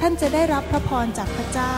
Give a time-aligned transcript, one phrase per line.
[0.00, 1.76] ท่านจะได้รับพระพรจากพระเจ้า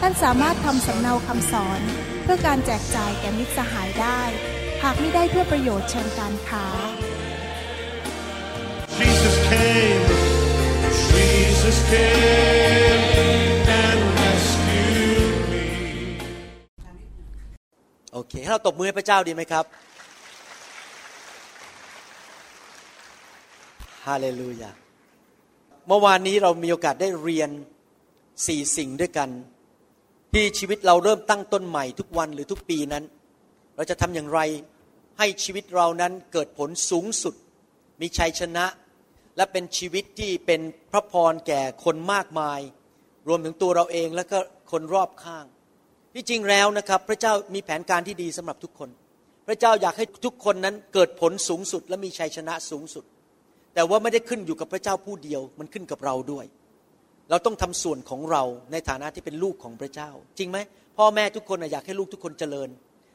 [0.00, 1.80] ท่านสามารถทำสำเนาคำสอน
[2.22, 4.20] เพื่อการแจกจ่ายแก่มิตรสหายได้
[4.82, 6.66] หากไม่ได้เพื่อประโยชน์เชิงการค้า
[8.98, 10.04] Jesus came,
[11.10, 13.02] Jesus came
[13.82, 15.66] and rescued me.
[18.12, 19.64] โอเคให้เราตบมือให้พระเจ้าดีไหมครับ
[24.06, 24.83] ฮาเลลูยา
[25.88, 27.50] เมื่อวานนี้เรามีโอกาสได้เรียน
[28.46, 29.30] สี่สิ่งด้วยกัน
[30.32, 33.04] ที่ชีวิตเราเริ่มตั้งต้นใหม่ทุกวันหรือทุกปีนั้น
[33.76, 34.40] เราจะทำอย่างไร
[35.18, 37.34] ให้ชีวิตเรานั้นเกิดผลสูงสุด
[38.00, 38.64] มีชัยชนะ
[39.36, 40.60] และเป็นชีวิตที่เป็น
[40.92, 42.60] พระพรแก่คนมากมาย
[43.28, 44.38] รวมถึงตัวเราเองและก็
[44.70, 45.44] คนรอบข้าง
[46.14, 48.90] ที่จริงแล้วนะครับ พระเจ้ามีแผนการที่ดีสำหรับทุกคน
[49.46, 53.04] พระเจ้าอยากให้ทุกคนนั้นเกิดผลสูงสุด และมีชัยชนะสูงสุด
[53.74, 56.44] แต่ว่าไม่ได้ขึ้นอยู่กับพระเจ้าผู้เดียว มันขึ้นกับเราด้วย
[57.30, 60.58] เราต้องทำส่วนของเราในฐานะที่เป็นลูกของพระเจ้า จริงไหม
[60.98, 62.68] พ่อแม่ทุกคนอยากให้ลูกทุกคนเจริญ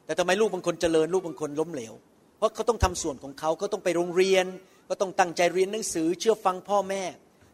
[0.06, 1.94] แต่ทำไมลูกบางคนเจริญ ลูกบางคนล้มเหลว
[2.38, 4.46] เพราะเขาต้องทำส่วนของเขาก็ต้องไปโรงเรียน
[4.88, 7.02] ก็ต้องตั้งใจเรียนหนังสือ เชื่อฟังพ่อแม่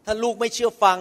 [0.05, 0.97] ถ้าลูกไม่เชื่อฟัง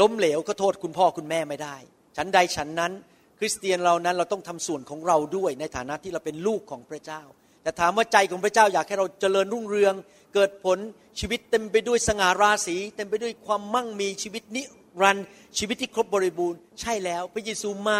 [0.00, 1.76] ล้มเหลวก็โทษคุณพ่อคุณแม่ไม่ได้
[2.16, 2.92] ฉันใดฉันนั้น
[3.38, 7.22] คริสเตียนเรานั้นเราต้องทำส่วนของเราด้วยในฐานะที่เราเป็นลูกของพระเจ้า
[7.64, 9.94] แต่ถามว่าใจของพระเจ้าอยากให้เราเจริญรุ่งเรือง
[10.34, 10.78] เกิดผล
[11.20, 14.62] ชีวิตเต็มไปด้วยสง่าราศีเต็มไปด้วยความมั่งมีชีวิตนิ
[15.02, 15.26] รันดร์
[15.58, 17.98] ชีวิตที่ครบบริบูรณ์ใช่แล้ว พระเยซูมา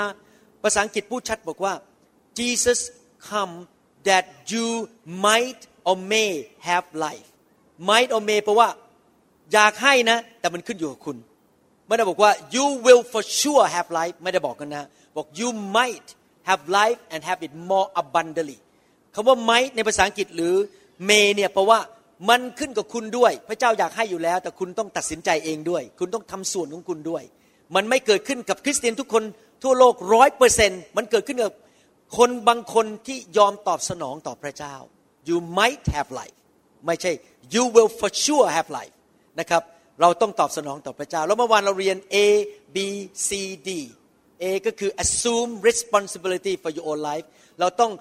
[0.63, 1.75] ภาษาอังกฤษพูดชัดบอกว่า
[2.39, 2.81] Jesus
[3.29, 3.55] come
[4.09, 4.67] that you
[5.27, 6.31] might or may
[6.69, 7.29] have life
[7.89, 8.69] might or may แปลว่า
[9.53, 11.17] อยากให้นะ แต่มันขึ้นอยู่กับคุณ
[11.87, 14.85] ไม่ได้บอกว่า you will for sure have life ไม่ได้บอกกันนะ
[15.17, 16.09] บอก you might
[16.49, 18.59] have life and have it more abundantly
[19.15, 20.55] คำว่า might ในภาษาอังกฤษหรือ
[21.09, 21.81] may เนี่ยแปลว่า
[22.29, 27.23] มันขึ้นกับคุณด้วย พระเจ้าอยากให้อยู่แล้ว แต่คุณต้องตัดสินใจเองด้วย คุณต้องทำส่วนของคุณด้วย
[27.75, 29.25] มันไม่เกิดขึ้นกับคริสเตียนทุกคน
[29.63, 31.53] ทั่วโลกร้อยเปอร์เซ็นต์มันเกิดขึ้นกับ
[32.19, 34.75] คนบางคนที่ยอมตอบสนองต่อพระเจ้า
[35.29, 36.37] you might have life
[36.87, 37.13] ไม่ใช่
[37.55, 38.95] you will for sure have life
[39.41, 39.63] นะครับ
[40.01, 42.17] เราต้องตอบสนองต่อพระเจ้า แล้วเมื่อวานเราเรียน A
[42.75, 42.77] B
[43.29, 43.31] C
[43.69, 43.71] D
[44.43, 47.27] A ก็คือ assume responsibility for your own life
[47.61, 47.93] เราต้อง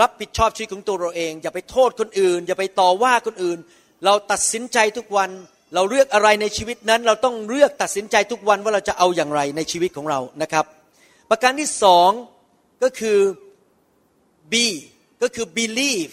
[0.00, 3.58] รับผิดชอบชีวิตของตัวเราเอง อย่าไปโทษคนอื่น อย่าไปต่อว่าคนอื่น
[4.04, 5.30] เราตัดสินใจทุกวัน
[5.74, 10.64] เราเลือกอะไรในชีวิตนั้น เราต้องเลือกตัดสินใจทุกวันว่าเราจะเอาอย่างไรในชีวิตของเรานะครับ
[11.30, 12.10] ประการที่สอง
[12.82, 13.18] ก็คือ
[14.52, 14.54] B
[15.22, 16.12] ก็คือ believe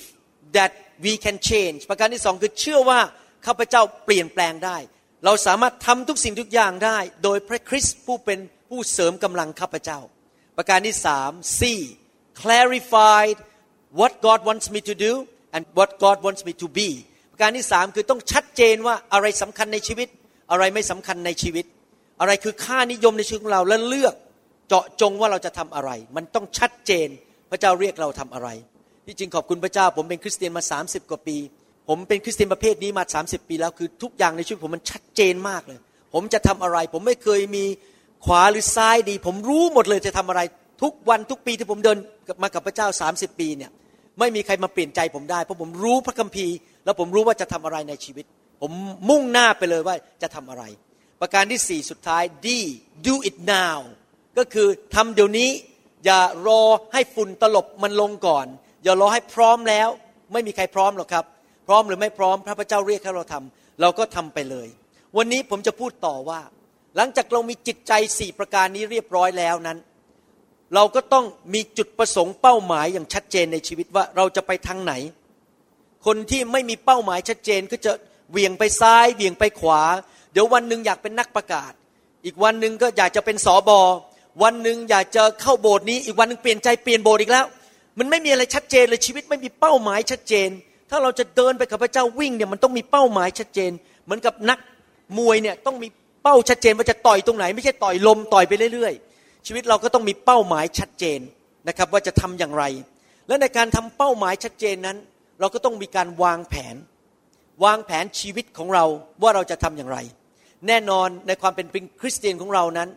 [0.56, 0.72] that
[1.06, 3.00] we can change ประการที่สองคือเชื่อว่า
[3.46, 4.78] ข้าพเจ้าเปลี่ยนแปลงได้
[5.26, 10.00] เราสามารถทำทุกสิ่งทุกอย่างได้ โดยพระคริสต์ผู้เป็นผู้เสริมกำลังข้าพเจ้า
[10.58, 11.62] ประการที่สาม C
[12.42, 13.38] clarified
[14.00, 15.14] what God wants me to do
[15.56, 16.90] and what God wants me to be
[17.32, 20.08] ประการที่สามคือต้องชัดเจนว่าอะไรสำคัญในชีวิต
[20.52, 21.66] อะไรไม่สำคัญในชีวิต
[22.22, 24.16] อะไรคือค่านิยมในชีวิตของเราและเลือก
[24.68, 27.08] เจาะจงว่าเราจะทำอะไร มันต้องชัดเจน
[27.52, 28.50] พระเจ้าเรียกเราทำอะไร
[29.06, 31.38] ที่จริงขอบคุณพระเจ้า ผมเป็นคริสเตียนมา 30 กว่าปี
[31.90, 35.80] ผมเป็นคริสเตียนประเภทนี้มา 30 ปีแล้วคือทุกอย่างในชีวิตผมมันชัดเจนมากเลย
[36.14, 37.66] ผมจะทำอะไร ผมไม่เคยมี
[38.26, 40.42] ขวาหรือซ้ายดี ผมรู้หมดเลยจะทำอะไร
[40.84, 41.98] ทุกวันทุกปีที่ผมเดิน
[42.44, 43.72] มากับพระเจ้า 30 ปีเนี่ย
[44.20, 46.56] ไม่มีใครมาเปลี่ยนใจผมได้ เพราะผมรู้พระคัมภีร์
[46.86, 48.26] แล้วผมรู้ว่าจะทำอะไรในชีวิต
[48.62, 48.72] ผม
[49.10, 50.64] มุ่งหน้าไปเลยว่าจะทำอะไร
[51.22, 52.48] ประการที่สี่สุดท้าย D
[53.08, 53.80] do it now
[54.38, 55.50] ก็คือทำเดี๋ยวนี้
[56.06, 58.46] อย่ารอให้ฝุ่นตลบมันลงก่อน
[58.84, 59.90] อย่ารอให้พร้อมแล้ว
[60.34, 61.26] ไม่มีใครพร้อมหรอกครับ
[61.68, 64.68] พร้อมหรือไม่พร้อม พระพเจ้าเรียกให้เราทำเราก็ทำไปเลย
[65.18, 66.42] วันนี้ผมจะพูดต่อว่า
[66.98, 69.78] หลังจากเรามีจิตใจสี่ประการนี้เรียบร้อยแล้วนั้น
[70.74, 74.94] เราก็ต้องมีจุดประสงค์เป้าหมายอย่างชัดเจนในชีวิตว่าเราจะไปทางไหน
[76.06, 77.92] คนที่ไม่มีเป้าหมายชัดเจนก็จะ
[78.32, 79.82] เหวี่ยงไปซ้ายเหวี่ยงไปขวา
[80.34, 81.72] เดี๋ยววันหนึ่งอยากเป็นนักประกาศ
[82.26, 83.80] อีกวันหนึ่งก็อยากจะเป็นสอบอ
[84.44, 87.46] วันหนึ่งอยากจะเข้าโบสถ์นี้ อีกวันหนึ่งเปลี่ยนใจเปลี่ยนโบสถ์อีกแล้ว
[88.00, 90.50] มันไม่มีอะไรชัดเจนเลยชีวิตไม่มีเป้าหมายชัดเจน
[90.90, 93.72] ถ้าเราจะเดินไปกับพระเจ้าวิ่งเนี่ยมันต้องมีเป้าหมายชัดเจน
[94.06, 94.60] เหมือนกับนัก
[95.18, 95.88] มวยเนี่ยต้องมี
[96.24, 98.94] เป้าชัดเจนว่าจะต่อยตรงไหน ไม่ใช่ต่อยลมต่อยไปเรื่อย
[99.46, 101.20] ชีวิตเราก็ต้องมีเป้าหมายชัดเจน
[101.68, 102.64] นะครับว่าจะทำอย่างไร
[103.28, 104.98] และในการทำเป้าหมายชัดเจนนั้น
[105.40, 106.76] เราก็ต้องมีการวางแผน
[107.66, 108.86] วางแผนชีวิตของเรา
[109.22, 109.98] ว่าเราจะทำอย่างไร
[110.68, 112.90] แน่นอนในความเป็นคริสเตียนของเรานั้น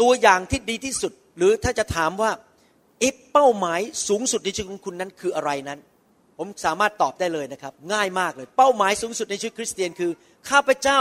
[0.00, 2.30] ตัวอย่างที่ดีที่สุดหรือถ้าจะถามว่า
[3.00, 5.78] เอ๊ะเป้าหมายสูงสุดในชีวิตของคุณนั้นคืออะไรนั้น
[6.38, 10.10] ผมสามารถตอบได้เลยนะครับ ง่ายมากเลย เป้าหมายสูงสุดในชีวิตคริสเตียนคือ
[10.50, 11.00] ข้าพเจ้า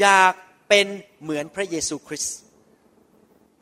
[0.00, 0.32] อยาก
[0.68, 0.86] เป็น
[1.22, 2.36] เหมือนพระเยซูคริสต์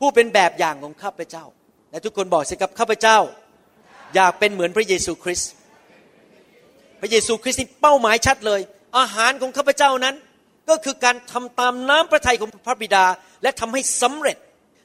[0.01, 1.45] ผู้เป็นแบบอย่างของข้าพเจ้า
[1.91, 3.19] และทุกคนบอกสิครับข้าพเจ้า
[4.15, 5.51] อยากเป็นเหมือนพระเยซูคริสต์
[7.01, 8.61] พระเยซูคริสต์นี่เป้าหมายชัดเลย
[8.99, 10.15] อาหารของข้าพเจ้านั้น
[10.69, 13.05] ก็คือการทำตามน้ำพระทัยของพระบิดา
[13.43, 14.37] และทำให้สำเร็จ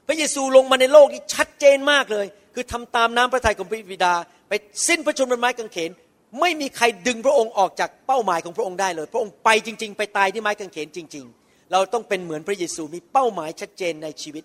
[0.07, 2.25] พระเยซูลงมาในโลกนี้ชัดเจนมากเลย
[2.55, 4.13] คือทำตามน้ำพระทัยของพระบิดา
[4.49, 4.53] ไป
[4.87, 5.91] สิ้นพระชนม์บนไม้กางเขน
[6.39, 14.43] ไม่มีใครดึงพระองค์ออกจากเป้าหมายของพระองค์ได้เลย พระองค์ไปจริง ๆ ไปตายที่ไม้กางเขนจริง ๆ เราต้องเป็นเหมือนพระเยซูมีเป้าหมายชัดเจนในชีวิต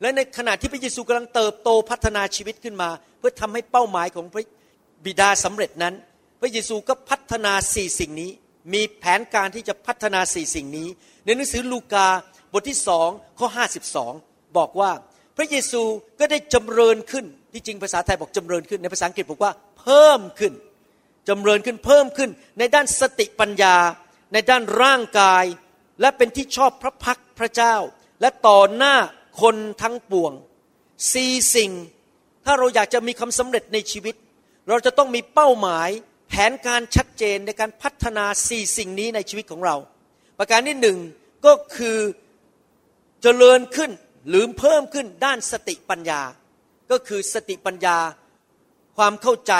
[0.00, 4.44] และในขณะที่พระเยซูกำลังเติบโตพัฒนาชีวิตขึ้นมา เพื่อทำให้เป้าหมายของพระ
[5.04, 5.94] บิดาสำเร็จนั้น
[6.40, 8.30] พระเยซูก็พัฒนาสี่สิ่งนี้
[8.72, 10.88] มีแผนการที่จะพัฒนาสี่สิ่งนี้
[11.24, 12.08] ในหนังสือลูกา
[12.52, 13.08] บทที่สอง
[13.38, 14.12] ข้อห้าสิบสอง
[14.56, 14.90] บอกว่า
[15.36, 15.82] พระเยซู
[16.18, 20.52] ก็ได้จำเริญขึ้นที่จริงภาษาไทยบอกจำเริญขึ้นในภาษาอังกฤษบอกว่าเพิ่มขึ้น
[21.28, 23.76] จำเริญขึ้นเพิ่มขึ้น ในด้านสติปัญญา
[24.32, 25.44] ในด้านร่างกาย
[26.00, 27.74] และเป็นที่ชอบพระพักพระเจ้า
[28.20, 28.94] และต่อหน้า
[29.40, 30.32] คนทั้งปวง
[31.12, 31.72] สี่สิ่ง
[32.44, 34.14] ถ้าเราอยากจะมีคำสำเร็จในชีวิต
[34.68, 35.88] เราจะต้องมีเป้าหมาย
[36.28, 39.76] แผนการชัดเจนในการพัฒนาสี่สิ่งนี้ในชีวิตของเรา
[40.38, 40.98] ประการที่หนึ่ง
[41.46, 41.98] ก็คือ
[43.22, 43.90] เจริญขึ้น
[44.28, 46.22] หรือเพิ่มขึ้นด้านสติปัญญา
[46.90, 47.98] ก็คือสติปัญญา
[48.96, 49.54] ความเข้าใจ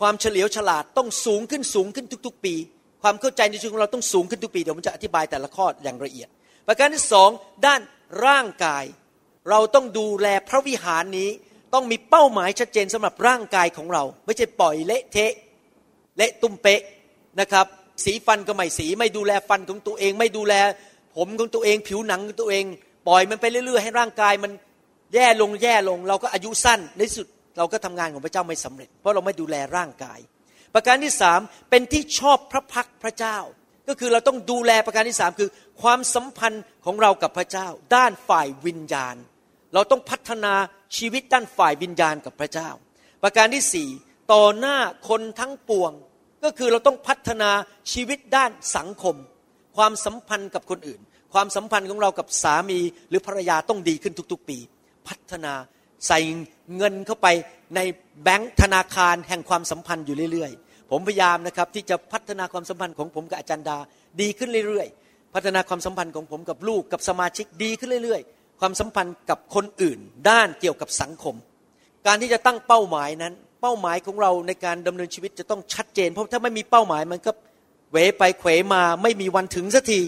[0.00, 2.54] ความเฉลียวฉลาดต้องสูงขึ้นสูงขึ้นทุก ๆ ปี
[3.02, 6.28] ความเข้าใจในชีวิตของเราต้องสูงขึ้นทุกปีเดี๋ยวผมจะอธิบายแต่ละข้ออย่างละเอียด
[6.66, 7.28] ประการที่สอง
[7.66, 7.80] ด้าน
[8.26, 8.84] ร่างกาย
[9.50, 11.30] เราต้องดูแลพระวิหารนี้
[11.74, 15.32] ต้องมีเป้าหมายชัดเจนสำหรับร่างกายของเรา ไม่ใช่ปล่อยเละเทะ
[16.16, 16.82] เละตุ้มเป๊ะ
[17.40, 17.66] นะครับ
[18.04, 20.54] สีฟันก็ไม่สีไม่ดูแลฟันของตัวเอง ไม่ดูแล
[21.16, 22.64] ผมของตัวเอง ผิวหนังของตัวเอง
[23.08, 24.52] ปล่อยมันไปเรื่อยๆ ให้ร่างกายมัน
[25.14, 27.26] แย่ลงแย่ลง เราก็อายุสั้นในสุด
[27.58, 30.18] เราก็ทำงานของพระเจ้าไม่สำเร็จ เพราะเราไม่ดูแลร่างกาย
[30.74, 33.38] ประการที่สามเป็นที่ชอบพระพักพระเจ้า
[33.88, 35.50] ก็คือเราต้องดูแลประการที่สามคือ
[35.82, 39.16] ความสัมพันธ์ของเรากับพระเจ้า ด้านฝ่ายวิญญาณ
[39.74, 40.54] เราต้องพัฒนา
[40.96, 42.68] ชีวิตด้านฝ่ายวิญญาณกับพระเจ้า
[43.22, 43.88] ประการที่สี่
[44.32, 44.76] ต่อหน้า
[45.08, 45.92] คนทั้งปวง
[46.44, 47.50] ก็คือเราต้องพัฒนา
[47.92, 49.16] ชีวิตด้านสังคม
[49.76, 51.00] ความสัมพันธ์กับคนอื่น
[51.32, 52.78] ความสัมพันธ์ของเรากับสามี
[53.08, 54.58] หรือภรรยาต้องดีขึ้นทุกๆปี
[55.08, 55.52] พัฒนา
[56.06, 56.18] ใส่
[56.76, 57.28] เงินเข้าไป
[57.74, 57.80] ใน
[58.22, 63.78] แบงค์ธนาคารแห่งความสัมพันธ์อยู่เรื่อยๆ ผมพยายามนะครับที่จะพัฒนาความสัมพันธ์ของผมกับอาจารย์ดา
[64.20, 69.98] ดีขึ้นเรื่อยๆ พัฒนาความสัมพันธ์ของผมกับลูกกับสมาชิกดีขึ้นเรื่อย ๆ ความสัมพันธ์กับคนอื่น
[70.28, 71.34] ด้านเกี่ยวกับสังคม
[72.06, 77.32] การที่จะตั้งเป้าหมายนั้น เป้าหมายของเราในการดำเนินชีวิตจะต้องชัดเจน เพราะถ้าไม่มีเป้าหมายมันก็
[77.92, 80.00] เวไปเขวมาไม่มีวันถึงสักที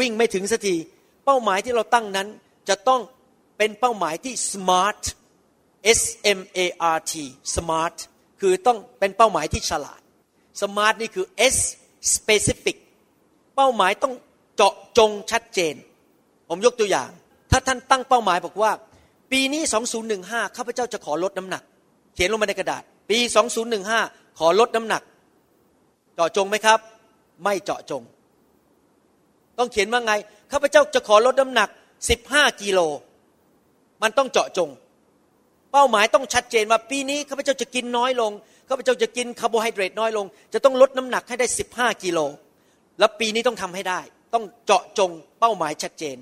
[0.00, 0.76] วิ่งไม่ถึงสักที
[1.24, 2.28] เป้าหมายที่เราตั้งนั้น
[2.68, 3.00] จะต้อง
[3.58, 5.02] เป็นเป้าหมายที่ smart
[5.98, 6.00] S
[6.38, 7.12] M A R T
[7.54, 7.94] smart
[8.40, 10.00] คือต้องเป็นเป้าหมายที่ฉลาด
[10.60, 11.56] smart นี่คือ S
[12.14, 12.76] specific
[13.56, 14.14] เป้าหมายต้อง
[14.56, 15.74] เจาะจงชัดเจน
[16.48, 17.10] ผมยกตัวอย่าง
[17.50, 18.72] ถ้าท่านตั้งเป้าหมายบอกว่า
[19.32, 19.62] ปีนี้
[20.08, 21.62] 2015 ข้าพเจ้าจะขอลดน้ำหนัก
[22.14, 23.18] เขียนลงมาในกระดาษ ปี
[23.78, 25.02] 2015 ขอลดน้ำหนัก
[26.14, 26.78] เจาะจงไหมครับ
[27.44, 28.02] ไม่เจาะจง
[29.58, 30.12] ต้องเขียนว่าไง
[30.52, 31.68] ข้าพเจ้าจะขอลดน้ำหนัก
[32.14, 32.80] 15 กิโล
[34.02, 34.68] มันต้องเจาะจง
[35.72, 38.32] เป้าหมายต้องชัดเจนว่าปีนี้ข้าพเจ้าจะกินน้อยลง
[38.68, 42.18] ข้าพเจ้าจะกินคาร์โบไฮเดรตน้อยลง จะต้องลดน้ำหนักให้ได้ 15 กิโล
[42.98, 44.00] แล้วปีนี้ต้องทำให้ได้
[44.34, 45.10] ต้องเจาะจง
[45.40, 46.16] เป้าหมายชัดเจน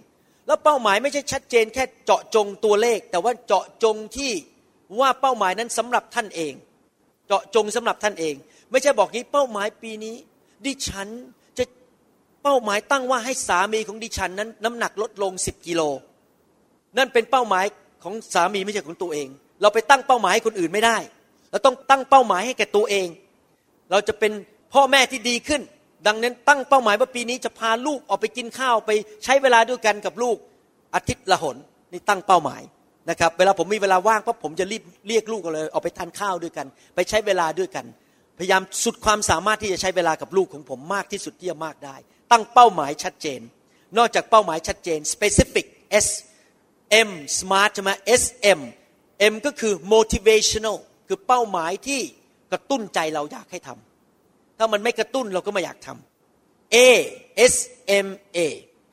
[0.47, 4.33] แล้วเป้าหมายไม่ใช่ชัดเจน แค่เจาะจงตัวเลข แต่ว่าเจาะจงที่
[5.01, 6.55] ว่าเป้าหมายนั้นสำหรับท่านเอง
[7.27, 8.35] เจาะจงสำหรับท่านเอง
[8.71, 10.17] ไม่ใช่บอกนี้เป้าหมายปีนี้
[10.65, 11.09] ดิฉัน
[11.59, 11.65] จะ
[12.43, 15.83] เป้าหมายตั้งว่าให้สามีของดิฉันนั้น น้ำหนักลดลง 10 กิโล
[16.97, 17.65] นั่นเป็นเป้าหมาย
[18.07, 19.29] ของสามีไม่ใช่ของตัวเอง
[19.63, 20.99] เราไปตั้งเป้าหมายให้คนอื่นไม่ได้
[21.51, 23.09] เราต้องตั้งเป้าหมายให้แก่ตัวเอง
[23.91, 24.33] เราจะเป็น
[24.75, 25.63] พ่อแม่ที่ดีขึ้น
[26.07, 28.91] ดังนั้นตั้งเป้าหมายว่าปีนี้จะพาลูกออกไปกินข้าวไป
[29.25, 30.37] ใช้เวลาด้วยกันกับลูก
[30.95, 31.57] อาทิตย์ละหน
[31.93, 32.63] นี่ตั้งเป้าหมาย
[33.11, 37.85] นะครับเวลาผมมีเวลาว่างปั๊บผมจะรีบเรียกลูกเลยออกไปทานข้าวด้วยกัน ไปใช้เวลาด้วยกัน
[38.39, 41.97] พยายามสุดความสามารถที่จะใช้เวลากับลูกของผมมากที่สุดที่จะมากได้
[42.33, 43.41] ตั้งเป้าหมายชัดเจน
[43.99, 45.67] นอกจากเป้าหมายชัดเจน specific
[46.05, 46.07] S
[47.09, 47.91] M smart ใช่ไหม
[48.23, 48.25] S
[48.59, 48.61] M
[49.33, 50.77] M ก็คือ motivational
[51.09, 52.01] คือเป้าหมายที่
[52.53, 56.77] กระตุ้นใจเราอยากให้ทำถ้ามันไม่กระตุ้นเราก็ไม่อยากทำ A
[57.53, 57.55] S
[58.07, 58.39] M A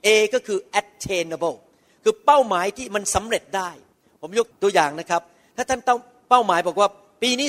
[0.06, 1.58] A ก็คือ attainable
[2.04, 3.70] คือเป้าหมายที่มันสำเร็จได้
[4.22, 5.22] ผมยกตัวอย่างนะครับ
[5.56, 6.90] ถ้าท่านต้องเป้าหมายบอกว่า
[7.22, 7.48] ปีนี้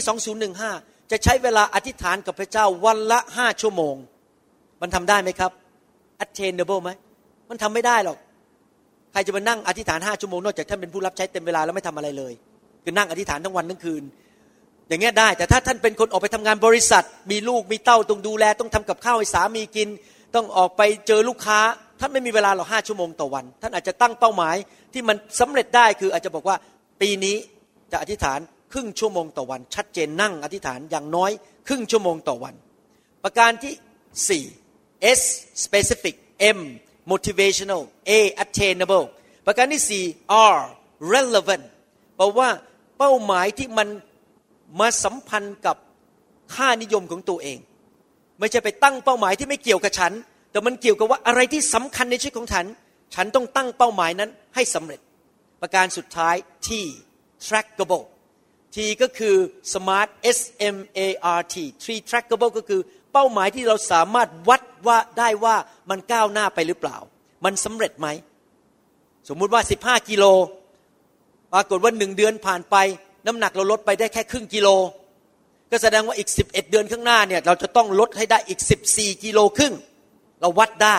[0.55, 3.97] 2015 จะใช้เวลาอธิษฐานกับพระเจ้าวันละห้าชั่วโมง
[4.83, 5.53] มันทำได้ไหมครับ
[6.25, 6.91] attainable ไหม
[7.51, 8.19] มันทำไม่ได้หรอก
[9.15, 12.33] ใครจะมานั่งอธิษฐานห้าชั่วโมงนอกจากท่านเป็นผู้รับใช้เต็มเวลาแล้วไม่ทำอะไรเลย
[12.85, 14.03] คือนั่งอธิษฐานทั้งวันทั้งคืน
[14.89, 19.89] อย่างเงี้ยได้ แต่ถ้าท่านเป็นคนออกไปทำงานบริษัท มีลูกมีเต้าต้องดูแล ต้องทำกับข้าวให้สามีกิน
[20.35, 21.61] ต้องออกไปเจอลูกค้า
[22.01, 24.57] ท่านไม่มีเวลาหรอกห้าชั่วโมงต่อวัน ท่านอาจจะตั้งเป้าหมาย
[24.93, 26.57] ที่มันสำเร็จได้คืออาจจะบอกว่า
[27.01, 27.37] ปีนี้
[27.93, 28.39] จะอธิษฐาน
[28.73, 31.31] ครึ่งชั่วโมงต่อวัน ชัดเจนนั่งอธิษฐานอย่างน้อย
[31.69, 32.55] ครึ่งชั่วโมงต่อวัน
[33.25, 35.21] ประการที่ 4 S
[35.65, 36.15] specific
[36.59, 36.61] M
[37.11, 38.13] motivational A
[38.45, 39.07] attainable
[39.47, 40.59] ประการที่ 4 R
[41.15, 41.65] relevant
[42.17, 42.49] แปลว่า
[42.99, 43.89] เป้าหมายที่มัน
[44.81, 45.77] มาสัมพันธ์กับ
[46.55, 47.59] ค่านิยมของตัวเอง
[48.39, 50.13] ไม่ใช่ไปตั้งเป้าหมายที่ไม่เกี่ยวกับฉัน
[50.51, 52.67] แต่มันเกี่ยวกับว่าอะไรที่สำคัญในชีวิตของฉัน
[53.15, 55.01] ฉันต้องตั้งเป้าหมายนั้นให้สำเร็จ
[55.61, 56.35] ประการสุดท้าย
[56.67, 56.69] T
[57.47, 58.05] trackable
[58.75, 59.37] T ก็คือ
[59.73, 60.39] smart S
[60.75, 61.01] M A
[61.39, 62.81] R T Tree trackable ก็คือ
[63.13, 65.57] เป้าหมายที่เราสามารถวัดว่าได้ว่า
[65.91, 66.97] มันก้าวหน้าไปหรือเปล่า
[67.45, 68.09] มันสำเร็จไหม
[69.29, 70.25] สมมุติว่า 15 กิโล
[71.53, 72.77] ปรากฏว่าหนึ่งเดือนผ่านไป
[73.27, 74.69] น้ำหนักเราลดไปได้แค่ครึ่งกิโล
[75.71, 78.61] ก็แสดงว่าอีก 11 เดือนข้างหน้าเนี่ยเราจะต้องลดให้ได้อีก
[78.93, 79.75] 14 กิโลครึ่ง
[80.41, 80.97] เราวัดได้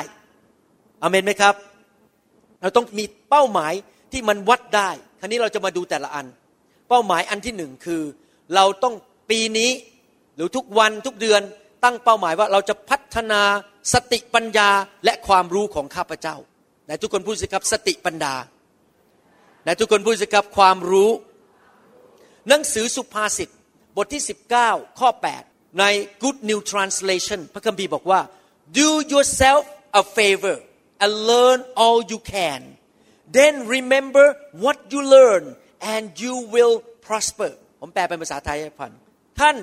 [1.01, 1.56] อเมนไหมครับ
[2.62, 3.74] เราต้องมีเป้าหมาย
[4.12, 4.89] ที่มันวัดได้
[5.20, 6.25] คราวนี้เราจะมาดูแต่ละอัน
[6.89, 8.01] เป้าหมายอันที่หนึ่งคือ
[8.56, 8.94] เราต้อง
[9.30, 9.72] ปีนี้
[10.36, 11.42] หรือทุกวันทุกเดือน
[11.84, 13.42] ตั้งเป้าหมายว่าเราจะพัฒนา
[13.94, 14.70] สติปัญญา
[15.06, 16.36] และความรู้ของข้าพเจ้า
[16.86, 18.34] ไหนทุกคนพูดสิครับสติปัญญา
[19.63, 21.12] ไหนทุกคนพูดสิครับความรู้
[22.48, 23.50] หนังสือสุภาษิต
[23.96, 24.24] บทที่
[24.60, 25.10] 19 ข้อ
[25.44, 25.84] 8 ใน
[26.24, 28.22] Good New Translation พระคัมภีร์บอกว่า
[28.80, 29.63] do yourself
[30.01, 30.58] a favor
[31.04, 32.62] and learn all you can
[33.38, 34.25] then remember
[34.63, 35.44] what you learn
[35.94, 36.75] and you will
[37.08, 37.51] prosper
[37.82, 38.92] ผมแปลเป็นภาษาไทยให้พัน
[39.39, 39.56] ท่าน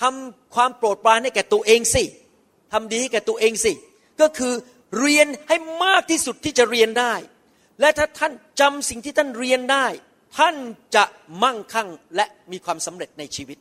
[0.00, 2.04] ทำความโปรดปรานให้แก่ตัวเองสิ
[2.72, 3.72] ทำดีให้แก่ตัวเองสิ
[4.20, 4.54] ก็คือ
[5.00, 7.14] เรียนให้มากที่สุดที่จะเรียนได้
[7.80, 9.86] และถ้าท่านจำสิ่งที่ท่านเรียนได้
[10.38, 10.56] ท่าน
[10.96, 11.04] จะ
[11.42, 13.58] มั่งคั่งและมีความสำเร็จในชีวิต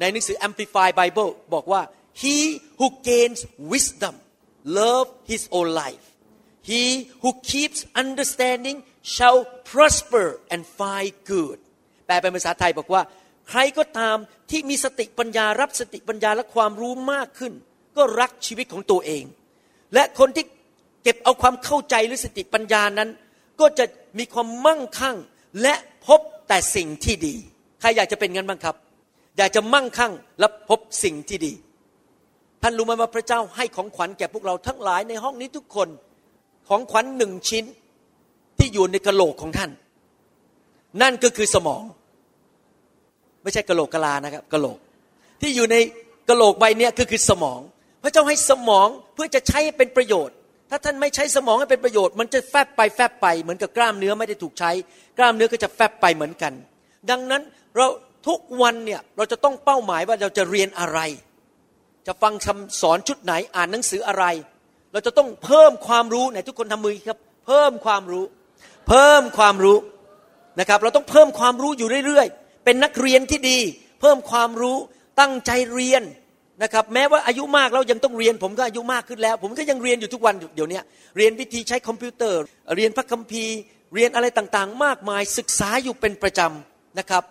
[0.00, 1.82] ในหนังสือ Amplify Bible บอกว่า
[2.22, 2.36] he
[2.78, 3.40] who gains
[3.72, 4.14] wisdom
[4.78, 6.04] love his own life
[6.70, 6.82] he
[7.22, 8.76] who keeps understanding
[9.14, 9.40] shall
[9.72, 11.58] prosper and find good
[12.06, 13.02] แปลเป็นภาษาไทยบอกว่า
[13.48, 14.16] ใครก็ตาม
[14.50, 17.52] ที่มีสติปัญญารับสติปัญญาและความรู้มากขึ้น
[17.96, 19.24] ก็รักชีวิตของตัวเอง
[19.94, 20.44] และคนที่
[21.02, 23.08] เก็บเอาความเข้าใจหรือสติปัญญานั้น
[23.60, 23.84] ก็จะ
[24.18, 25.16] มีความมั่งคั่ง
[25.62, 25.74] และ
[26.06, 27.34] พบแต่สิ่งที่ดี
[27.80, 28.76] ใครอยากจะเป็นงั้นบ้างครับ
[29.38, 31.52] อยากจะมั่งคั่งและพบสิ่งที่ดี
[32.62, 35.88] ท่านรู้ไหมว่าพระเจ้าให้ของขวัญแก่พวกเราทั้งหลายในห้องนี้ทุกคน
[36.68, 37.64] ของขวัญหนึ่งชิ้น
[38.58, 39.70] ที่อยู่ในกระโหลกของท่าน
[41.02, 41.82] นั่นก็คือสมอง
[43.42, 44.78] ไม่ใช่กระโหลกกะลานะครับกระโหลก
[45.40, 45.76] ที่อยู่ใน
[46.28, 47.60] กระโหลกใบนี้ก็คือสมอง
[48.04, 50.34] พระเจ้าให้สมองเพื่อจะใช้ให้เป็นประโยชน์
[50.70, 54.70] ถ้าท่านไม่ใช้สมองให้เป็นประโยชน์ มันจะแฟบไปแฟบไป เหมือนกับกล้ามเนื้อไม่ได้ถูกใช้
[55.18, 56.52] กล้ามเนื้อก็จะแฟบไปเหมือนกัน
[57.10, 57.42] ดังนั้น
[57.76, 57.86] เรา
[58.28, 60.98] ทุกวันเนี่ยเราจะต้องเป้าหมายว่าเราจะเรียนอะไร
[62.06, 64.24] จะฟังคำสอนชุดไหนอ่านหนังสืออะไร
[64.92, 68.24] เราจะต้องเพิ่มความรู้ไหนทุกคนทำมือครับ เพิ่มความรู้
[68.88, 69.78] เพิ่มความรู้
[70.60, 73.58] นะครับ เราต้องเพิ่มความรู้อยู่เรื่อยๆ เป็นนักเรียนที่ดี
[74.00, 74.76] เพิ่มความรู้
[75.20, 76.02] ตั้งใจเรียน
[76.62, 80.80] นะครับแม้ว่าอายุมากแล้วยังต้องเรียนผมก็อายุมากขึ้นแล้ว ผมก็ยังเรียนอยู่ทุกวันเดี๋ยวนี้
[81.16, 82.40] เรียนวิธีใช้คอมพิวเตอร์
[82.76, 83.54] เรียนพระคัมภีร์
[83.94, 87.24] เรียนอะไรต่างๆ มากมายศึกษาอยู่เป็นประจำนะครับ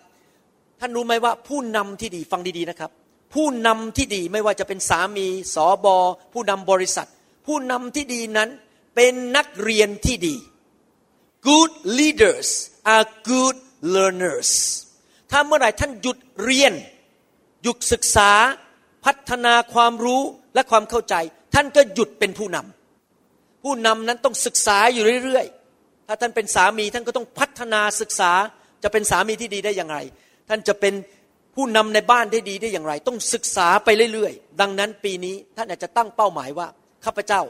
[0.80, 2.90] ท่านรู้ไหมว่าผู้นำที่ดีฟังดีๆนะครับ
[3.34, 5.96] ผู้นำที่ดีไม่ว่าจะเป็นสามีสอบอ
[6.32, 7.08] ผู้นำบริษัท
[7.46, 8.48] ผู้นำที่ดีนั้น
[8.96, 10.36] เป็นนักเรียนที่ดี
[11.48, 12.48] good leaders
[12.94, 13.56] are good
[13.94, 14.50] learners
[15.30, 16.72] ถ้าเมื่อไหร่ท่านหยุดเรียน
[17.62, 18.30] หยุดศึกษา
[19.04, 20.22] พัฒนาความรู้
[20.54, 21.14] และความเข้าใจ
[21.54, 28.32] ท่านก็หยุดเป็นผู้นำผู้นำนั้นต้องศึกษาอยู่เรื่อยๆ ถ้าท่านเป็นสามีท่านก็ต้องพัฒนาศึกษา
[28.82, 29.98] จะเป็นสามีที่ดีได้อย่างไร
[30.48, 30.94] ท่านจะเป็น
[31.54, 36.68] ผู้นำในบ้านได้ดีได้อย่างไร ต้องศึกษาไปเรื่อยๆ ดังนั้นปีนี้ท่านอาจจะตั้งเป้าหมายว่า
[37.04, 37.42] ข้าพเจ้า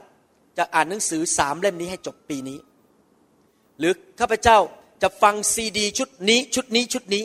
[0.59, 2.59] จะอ่านหนังสือสามเล่มนี้ให้จบปีนี้
[3.79, 4.59] หรือข้าพเจ้า
[5.03, 7.25] จะฟังซีดีชุดนี้ชุดนี้ชุดนี้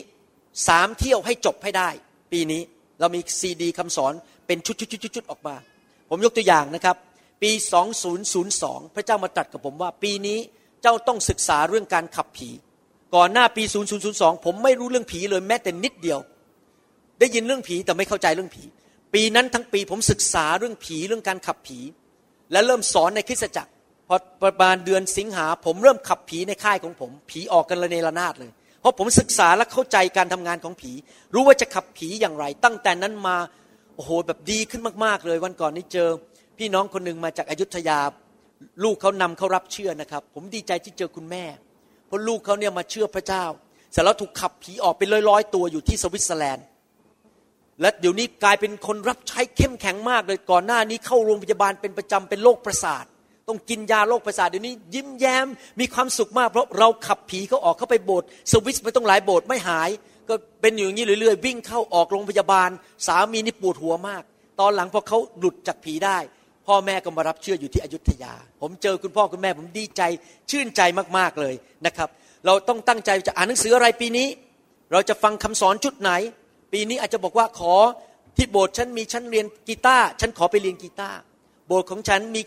[0.68, 1.90] สามเที่ยวให้จบให้ได้
[2.32, 2.62] ปีนี้
[3.00, 4.14] เรามีซีดีคำสอน
[4.48, 4.74] เป็นชุ
[5.22, 5.56] ดๆๆๆออกมา
[6.10, 6.96] ผมยกตัวอย่างนะครับ
[7.42, 7.52] ปี
[8.24, 10.40] 2002 พระเจ้ามาตรัสกับผมว่า ปีนี้
[10.82, 12.50] เจ้าต้องศึกษาเรื่องการขับผี
[13.16, 13.64] ก่อนหน้าปี
[14.04, 16.20] 2002 ผมไม่รู้เรื่องผีเลยแม้แต่นิดเดียว
[17.20, 18.64] ได้ยินเรื่องผีแต่ไม่เข้าใจเรื่องผี
[19.14, 21.80] ปีนั้นทั้งปีผมศึกษาเรื่องผีเรื่องการขับผี
[22.52, 23.72] และเริ่มสอนในคริสตจักร
[24.08, 30.92] พอประมาณเดือนสิงหาผมเริ่มขับผีในค่ายของผม ผีออกกันระเนระนาดเลย เพราะผมศึกษาและเข้าใจการทำงานของผี
[31.34, 33.38] รู้ว่าจะขับผีอย่างไร ตั้งแต่นั้นมา
[33.96, 36.10] โอ้โหแบบดีขึ้นมากๆเลย วันก่อนนี้เจอ
[36.58, 38.00] พี่น้องคนหนึ่งมาจากอายุทยา
[38.84, 41.44] ลูกเขานำเขารับเชื่อนะครับ ผมดีใจที่เจอคุณแม่
[42.08, 43.46] เพราะลูกเขาเนี่ยมาเชื่อพระเจ้า
[43.92, 46.66] เสร็จแล้วถูกขับผีออกเป็นร้อยๆตัวอยู่ที่สวิตเซอร์แลนด์
[47.82, 53.06] และเดี๋ยวนี้กลายเป็นคนรับใช้เข้มแข็งมากเลยก่อนหน้านี้เข้าโรงพยาบาลเป็นประจำเป็นโรคประสาท
[53.50, 55.48] ต้องกินยาโรคประสาทเดี๋ยวนี้ ยิ้มแย้ม
[55.80, 59.90] มีความสุขมากเพราะเราขับผีเขาออกเข้าไปโบสถ์สวิสไม่ต้องหลายโบสถ์ไม่หาย
[60.30, 62.70] ก็เป็นอยู่อย่างนี้เรื่อยๆวิ่งเข้าออกโรงพยาบาล
[63.08, 64.24] สามีนี่ปวดหัวมาก
[64.60, 66.18] ตอนหลังพอเขาหลุดจากผีได้
[66.68, 70.02] พ่อแม่ก็มารับเชื่ออยู่ที่อยุธยา ผมเจอคุณพ่อคุณแม่ผมดีใจ
[70.52, 70.82] ชื่นใจ
[71.18, 72.10] มากๆเลยนะครับ
[72.46, 74.28] เราต้องตั้งใจจะอ่านหนังสืออะไรปีนี้
[74.92, 76.12] เราจะฟังคำสอนชุดไหน
[76.74, 77.74] ปีนี้อาจจะบอกว่าขอ
[78.38, 81.18] ที่โบสถ์ฉันมีชั้นเรียนกีตาร์ฉันขอไปเรียนกีตาร์
[81.68, 82.42] โบสถ์ของฉันมี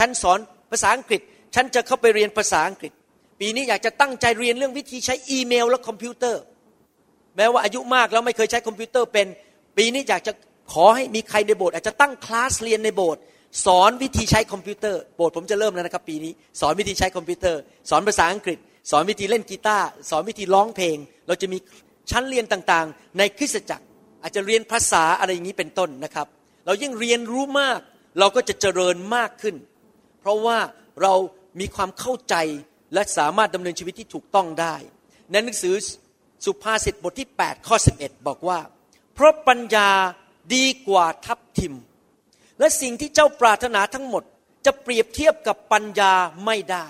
[0.00, 0.38] ชั้นสอน
[0.70, 1.20] ภาษาอังกฤษ
[1.54, 2.92] ฉันจะเข้าไปเรียนภาษาอังกฤษ
[3.40, 6.42] ปีนี้อยากจะตั้งใจเรียนเรื่องวิธีใช้อีเมล และคอมพิวเตอร์
[7.36, 9.26] แม้ว่าอายุมากแล้วไม่เคยใช้คอมพิวเตอร์เป็น
[9.78, 10.32] ปีนี้อยากจะ
[10.72, 13.20] ขอให้มีใครในโบสถ์อาจจะตั้งคลาสเรียนในโบสถ์
[13.66, 18.58] สอนวิธีใช้คอมพิวเตอร์โบสถ์ผมจะเริ่มแล้วนะครับปีนี้ สอนวิธีใช้คอมพิวเตอร์ สอนภาษาอังกฤษ
[18.90, 21.58] สอนวิธีเล่นกีตาร์สอนวิธีร้องเพลง เราจะมี
[22.10, 23.84] ชั้นเรียนต่างๆ ในคริสตจักร
[24.22, 26.26] อาจจะเรียนภาษาอะไรอย่างนี้เป็นต้นนะครับ
[26.66, 27.80] เรายิ่งเรียนรู้มาก
[28.18, 29.54] เราก็จะเจริญมากขึ้น
[30.20, 30.58] เพราะว่า
[31.02, 31.14] เรา
[31.60, 32.34] มีความเข้าใจ
[32.94, 34.76] และสามารถดำเนินชีวิตที่ถูกต้องได้
[35.30, 35.74] ในหนังสือ
[36.44, 38.58] สุภาษิตบทที่ 8 ข้อ 11 บอกว่า
[39.14, 39.90] เพราะปัญญา
[40.54, 41.74] ดีกว่าทัพทิม
[42.58, 44.22] และสิ่งที่เจ้าปรารถนาทั้งหมด
[44.66, 46.12] จะเปรียบเทียบกับปัญญา
[46.44, 46.86] ไม่ได้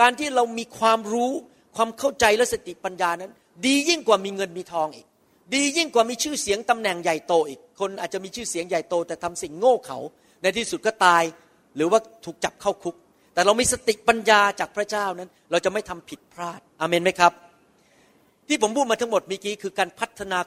[0.00, 1.32] การที่เรามีความรู้
[1.76, 3.32] ความเข้าใจและสติปัญญานั้น
[3.66, 5.06] ดียิ่งกว่ามีเงินมีทองอีก
[5.54, 9.98] ดียิ่งกว่ามีชื่อเสียงตำแหน่งใหญ่โตอีก คนอาจจะมีชื่อเสียงใหญ่โต แต่ทำสิ่งโง่เขา
[10.42, 11.22] ในที่สุดก็ตาย
[11.76, 12.96] หรือว่าถูกจับเข้าคุก
[13.34, 17.32] แต่เรามีสติปัญญาจากพระเจ้านั้น เราจะไม่ทำผิดพลาดอเมนไหมครับ
[18.48, 20.38] ที่ผมพูดมาทั้งหมดเมื่อกี้คือการพัฒนา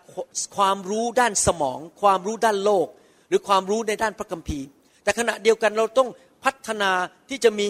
[0.57, 2.87] ความรู้ด้านสมอง ความรู้ด้านโลก
[3.29, 4.65] หรือความรู้ในด้านพระคัมภีร์
[5.03, 6.09] แต่ขณะเดียวกันเราต้อง
[6.45, 6.91] พัฒนา
[7.29, 7.67] ที่จะมี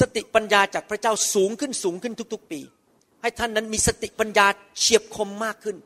[0.00, 2.60] สติปัญญาจากพระเจ้าสูงขึ้นสูงขึ้นทุก ๆ ปี
[3.22, 4.46] ให้ท่านนั้นมีสติปัญญา
[4.78, 5.76] เฉียบคมมากขึ้น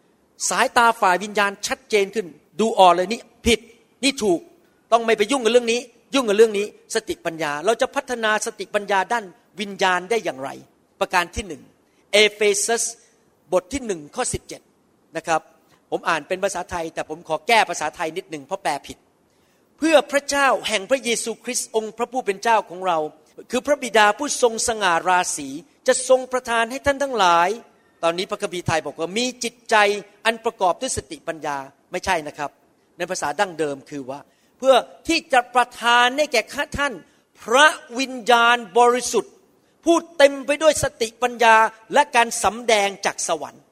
[0.48, 2.26] สายตาฝ่ายวิญญาณชัดเจนขึ้น
[2.60, 3.60] ดูอ่อนเลยนี่ผิด
[4.04, 4.40] นี่ถูก
[4.92, 5.80] ต้องไม่ไปยุ่งกับเรื่องนี้
[6.14, 9.24] ยุ่งกับเรื่องนี้สติปัญญาเราจะพัฒนาสติปัญญาด้าน
[9.60, 10.50] วิญญาณได้อย่างไร
[11.00, 11.62] ประการที่หนึ่ง
[12.12, 12.84] เอเฟซัส
[13.52, 14.24] บทที่หนึ่งข้อ
[14.70, 15.40] 17นะครับ
[15.90, 18.98] ผมอ่านเป็นภาษาไทย แต่ผมขอแก้ภาษาไทยนิดหนึ่งเพราะแปลผิด
[19.78, 22.98] เพื่อพระเจ้าแห่งพระเยซูคริสต์องค์พระผู้เป็นเจ้าของเรา
[23.50, 25.48] คือพระบิดาผู้ทรงสง่าราศี
[25.88, 27.48] จะทรงประทานให้ท่านทั้งหลาย
[28.02, 29.76] ตอนนี้พระคัมภีร์ไทยบอกว่ามีจิตใจ
[30.24, 31.56] อันประกอบด้วยสติปัญญา
[31.92, 32.50] ไม่ใช่นะครับ
[32.98, 34.20] ในภาษาดั้งเดิมคือว่า
[34.60, 34.76] เพื่อ
[35.08, 36.92] ที่จะประทานให้แก่ข้าท่าน
[37.42, 37.66] พระ
[37.98, 39.32] วิญญาณบริสุทธิ์
[39.84, 41.56] ผู้เต็มไปด้วยสติปัญญา
[41.94, 43.62] และการสำแดงจากสวรรค์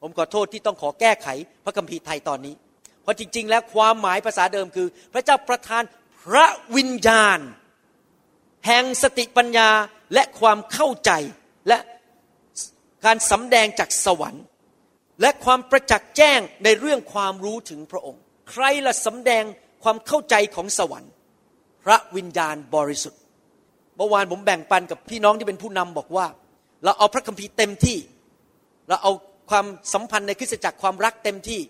[0.00, 1.28] ผมขอโทษที่ต้องขอแก้ไข
[1.64, 2.54] พระคัมภีร์ไทยตอนนี้
[3.02, 5.82] เพราะจริง ๆ แล้วความหมายภาษาเดิมคือ พระเจ้าประทาน
[6.22, 7.38] พระวิญญาณ
[8.66, 9.70] แห่งสติปัญญา
[10.14, 11.10] และความเข้าใจ
[11.68, 11.78] และ
[13.04, 14.44] การสำแดงจากสวรรค์
[15.20, 19.44] และความประจักษ์แจ้งในเรื่องความรู้ถึงพระองค์ ใครละสำแดง
[19.82, 21.12] ความเข้าใจของสวรรค์
[21.84, 23.20] พระวิญญาณบริสุทธิ์
[23.96, 26.26] เมื่อวานผมแบ่งปันกับพี่น้องที่เป็นผู้นำบอกว่า
[26.84, 27.98] เราเอาพระคัมภีร์เต็มที่
[28.88, 29.12] เราเอา
[29.50, 31.60] ความสัมพันธ์ในคริสตจักรความรักเต็มที่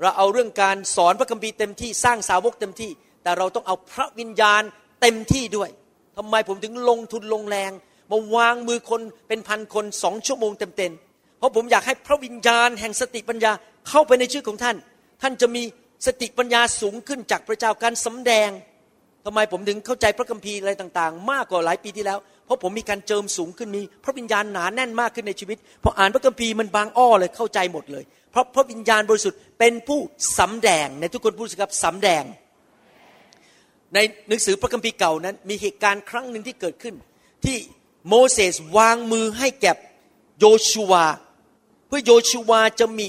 [0.00, 2.90] เราเอาเรื่องการสอนพระคัมภีร์เต็มที่สร้างสาวกเต็มที่
[3.22, 4.62] แต่เราต้องเอาพระวิญญาณ
[5.00, 5.70] เต็มที่ด้วย
[6.16, 7.70] ทำไมผมถึงลงทุนลงแรง
[8.10, 13.52] มาวางมือคนเป็นพันคนสองชั่วโมงเต็มๆเพราะผมอยากให้พระวิญญาณแห่งสติปัญญา
[13.88, 14.76] เข้าไปในชีวิตของท่าน
[15.22, 15.62] ท่านจะมี
[16.06, 18.50] สติปัญญาสูงขึ้นจากพระเจ้าการสำแดง
[19.24, 30.00] ทำไมผมถึงเข้าใจพระคัมภีร์อะไรต่างๆ มากกว่าหลายปีที่แล้ว เพราะผมมีการเจิมสูงขึ้นมีพระวิญญาณหนาแน่นมากขึ้นในชีวิตพออ่านพระคัมภีร์มันบางอ้อเลยเข้าใจหมดเลย เพราะพระวิญญาณบริสุทธิ์เป็นผู้
[30.38, 32.24] สำแดงในทุกคนพูดสิครับสำแดง
[33.94, 36.94] ในหนังสือพระคัมภีร์เก่านั้น มีเหตุการณ์ครั้งหนึ่งที่เกิดขึ้น
[37.44, 37.56] ที่
[38.08, 39.72] โมเสสวางมือให้แก่
[40.40, 41.04] โยชูวา
[41.86, 43.06] เพื่อโยชูวาจะมี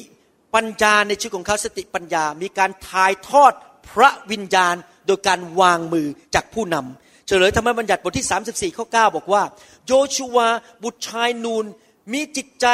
[0.56, 3.54] ปัญญาในชีวิตของเขาสติปัญญา มีการถ่ายทอด
[3.90, 4.76] พระวิญญาณ
[5.08, 9.44] โดยการวางมือจากผู้นำเฉลยธรรมบัญญัติบทที่ 34ข้อ9บอกว่า
[9.88, 10.48] โยชูวา
[10.84, 11.66] บุตรชายนูน
[12.14, 12.68] มีจิตใจ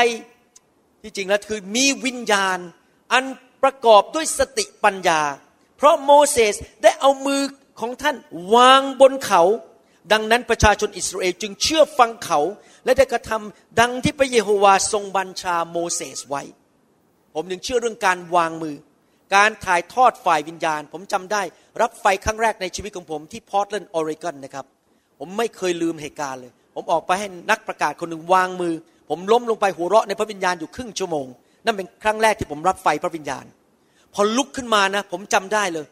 [1.01, 2.57] ที่จริงแล้วคือมีวิญญาณ
[3.13, 3.25] อัน
[3.63, 5.21] ประกอบด้วยสติปัญญา
[5.77, 7.41] เพราะโมเสสได้เอามือ
[7.79, 8.15] ของท่าน
[8.55, 9.41] วางบนเขา
[10.11, 12.39] ดังนั้นประชาชนอิสราเอลจึงเชื่อฟังเขา
[12.85, 16.43] และได้กระทำดังที่พระเยโฮวาทรงบัญชาโมเสสไว้
[17.35, 18.75] ผมยังเชื่อเรื่องการวางมือ
[19.35, 21.41] การถ่ายทอดฝ่ายวิญญาณ ผมจำได้
[21.81, 24.65] รับไฟครั้งแรกในชีวิตของผมที่พอร์ตแลนด์ออริกอนนะครับ
[25.19, 28.73] ผมไม่เคยลืมเหตุการณ์เลย ผมออกไปให้นักประกาศคนหนึ่งวางมือ
[29.09, 31.27] ผมล้มลงไปหัวเราะในพระวิญญาณอยู่ครึ่งชั่วโมง
[31.65, 33.45] นั่นเป็นครั้งแรกที่ผมรับไฟพระวิญญาณ
[34.13, 35.85] พอลุกขึ้นมานะ ผมจำได้เลย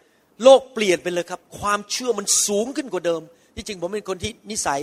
[0.43, 3.21] โลกเปลี่ยนไปเลยครับ ความเชื่อมันสูงขึ้นกว่าเดิม
[3.55, 4.81] ที่จริงผมเป็นคนที่นิสัย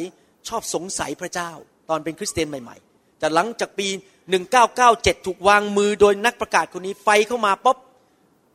[0.49, 1.51] ชอบสงสัยพระเจ้า
[1.91, 3.87] ตอนเป็นคริสเตียนใหม่ ๆ แต่หลังจากปี
[4.39, 7.77] 1997 ถูกวางมือโดยนักประกาศคนนี้ไฟเข้ามาป๊บ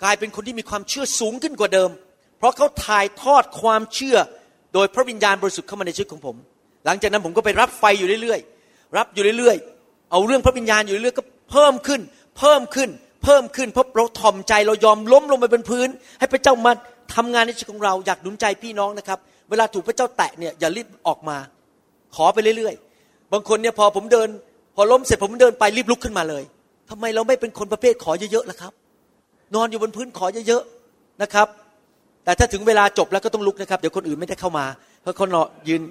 [0.04, 1.90] กลายเป็นคนที่มีความเชื่อสูงขึ้นกว่าเดิม
[2.38, 4.18] เพราะเขาถ่ายทอดความเชื่อ
[4.74, 6.36] โดยพระวิญญาณบริสุทธิ์เข้ามาในชีวิตของผม
[6.86, 12.02] หลังจากนั้นผมก็ไปรับไฟอยู่เรื่อยๆ รับอยู่เรื่อยๆ เอาเรื่องพระวิญญาณอยู่เรื่อยๆก็เพิ่มขึ้น
[12.38, 12.90] เพิ่มขึ้น
[13.24, 15.88] เพิ่มขึ้น เพราะเราถ่อมใจเรายอมล้มลงไปบนพื้น
[16.20, 16.72] ให้พระเจ้ามา
[17.16, 21.38] ทำงานในชีวิตของเราอยากหนุนใจพี่น้องนะครับ เวลาถูกพระเจ้าแตะเนี่ยอย่ารีบออกมา
[22.16, 24.30] ขอไปเรื่อยๆ บางคนเนี่ยพอผมเดิน
[24.76, 26.44] พอล้มเสร็จผมเดินไปรีบลุกขึ้นมาเลย
[26.90, 28.74] ทำไมเราไม่เป็นคนประเภทขอเยอะๆล่ะครับ
[29.56, 31.48] นอนอยู่บนพื้นขอเยอะๆนะครับ
[32.24, 34.66] แต่ถ้าถึงเวลาจบแล้วก็ต้องลุกนะครับ เดี๋ยวคนอื่นไม่ได้เข้ามา
[35.02, 35.82] เพราะคนรอยืน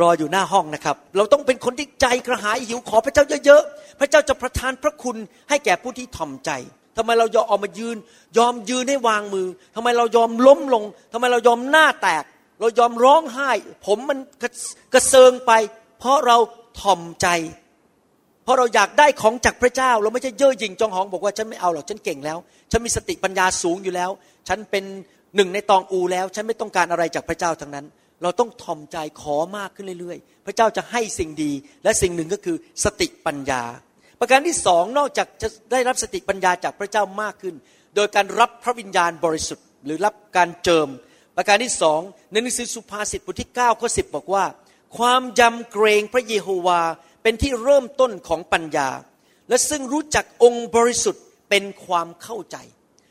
[0.00, 5.16] รออยู่หน้าห้องนะครับ เราต้องเป็นคนที่ใจกระหายหิวขอพระเจ้าเยอะๆ พระเจ้าจะประทานพระคุณ
[5.48, 6.50] ให้แก่ผู้ที่ถ่อมใจ
[6.96, 7.96] ทำไมเรายอมออกมายืน
[8.38, 12.24] ยอมยืนให้วางมือทำไมเรายอมล้มลงทำไมเรายอมหน้าแตก
[12.60, 13.50] เรายอมร้องไห้
[13.86, 14.50] ผมมันกระ
[14.94, 15.52] กระเซิงไป
[15.98, 16.36] เพราะเรา
[16.80, 17.28] ถ่อมใจ
[18.44, 22.38] เพราะเราอยากได้ของจากพระเจ้า เราไม่ใช่เย่อหยิ่งจองหองบอกว่าฉันไม่เอาหรอกฉันเก่งแล้ว
[22.70, 24.10] ฉันมีสติปัญญาสูงอยู่แล้ว
[24.48, 24.84] ฉันเป็น
[25.36, 27.86] หนึ่งในตองอูแล้ว ฉันไม่ต้องการอะไรจากพระเจ้าทั้งนั้น
[28.22, 31.52] เราต้องถ่อมใจขอมากขึ้นเรื่อยๆ พระเจ้าจะให้สิ่งดี
[31.84, 33.62] และสิ่งหนึ่งก็คือสติปัญญา
[34.20, 37.54] ประการที่สองนอกจากจะได้รับสติปัญญาจากพระเจ้ามากขึ้น
[37.96, 40.88] โดยการรับพระวิญญาณบริสุทธิ์ หรือรับการเจิม
[41.36, 42.00] ประการที่สอง
[42.30, 44.44] ในหนังสือสุภาษิตบทที่9ข้อ10บอกว่า
[44.96, 46.80] ความยำเกรงพระเยโฮวา
[47.22, 48.88] เป็นที่เริ่มต้นของปัญญา
[49.48, 52.56] และซึ่งรู้จักองค์บริสุทธิ์เป็นความเข้าใจ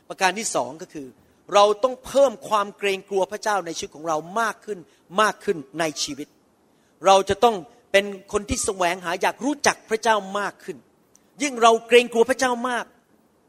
[0.10, 1.08] ประการที่สองก็คือ
[1.54, 4.80] เราต้องเพิ่มความเกรงกลัวพระเจ้าในชีวิตของเรามากขึ้น
[5.22, 6.28] มากขึ้นในชีวิต
[7.06, 7.56] เราจะต้อง
[7.92, 10.78] เป็นคนที่แสวงหาอยากรู้จักพระเจ้ามากขึ้น
[11.42, 12.86] ยิ่งเราเกรงกลัวพระเจ้ามาก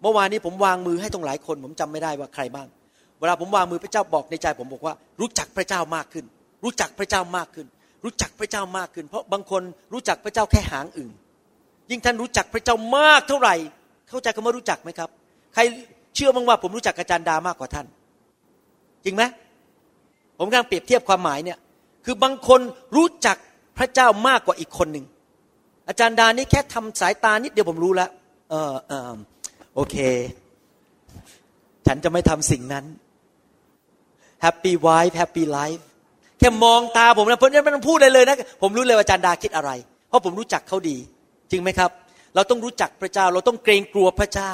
[0.03, 2.68] เมื่อวานนี้ผมวางมือให้ตรงหลายคน ผมจำไม่ได้ว่าใครบ้าง
[3.20, 6.25] เวลาผมวางมือพระเจ้าบอกในใจผมบอกว่า รู้จักพระเจ้ามากขึ้น
[6.64, 7.66] รู้จักพระเจ้ามากขึ้น
[8.04, 9.62] รู้จักพระเจ้ามากขึ้น เพราะบางคน
[9.92, 11.12] รู้จักพระเจ้าแค่หางอื่น
[11.90, 13.54] ยิ่งท่านรู้จักพระเจ้ามากเท่าไหร่
[14.08, 15.10] เข้าใจคำว่ารู้จักไหมครับ
[15.54, 15.62] ใคร
[16.14, 17.86] เชื่อบ้างว่าผมรู้จักอาจารย์ดามากกว่าท่าน
[19.04, 19.22] จริงไหม
[20.38, 21.58] ผมกำลังเปรียบเทียบความหมายเนี่ย
[22.04, 22.60] คือบางคน
[22.96, 23.36] รู้จัก
[23.78, 25.06] พระเจ้ามากกว่าอีกคนหนึ่ง
[25.88, 28.10] อาจารย์ดานี่แค่ทำสายตานิดเดียวผมรู้แล้ว
[28.50, 29.12] เออเออ
[29.74, 29.96] โอเค
[31.86, 32.84] ฉันจะไม่ทำสิ่งนั้น
[34.44, 35.82] Happy wife Happy life
[36.42, 39.70] แค่มองตาผมนะผมยังไม่ต้องพูดเลยเลยนะผมรู้เลยว่าอาจารย์ดาคิดอะไร
[40.09, 40.96] เพราะผมรู้จักเขาดี
[41.50, 41.90] จริงไหมครับ
[42.35, 44.52] เราต้องรู้จักพระเจ้า เราต้องเกรงกลัวพระเจ้า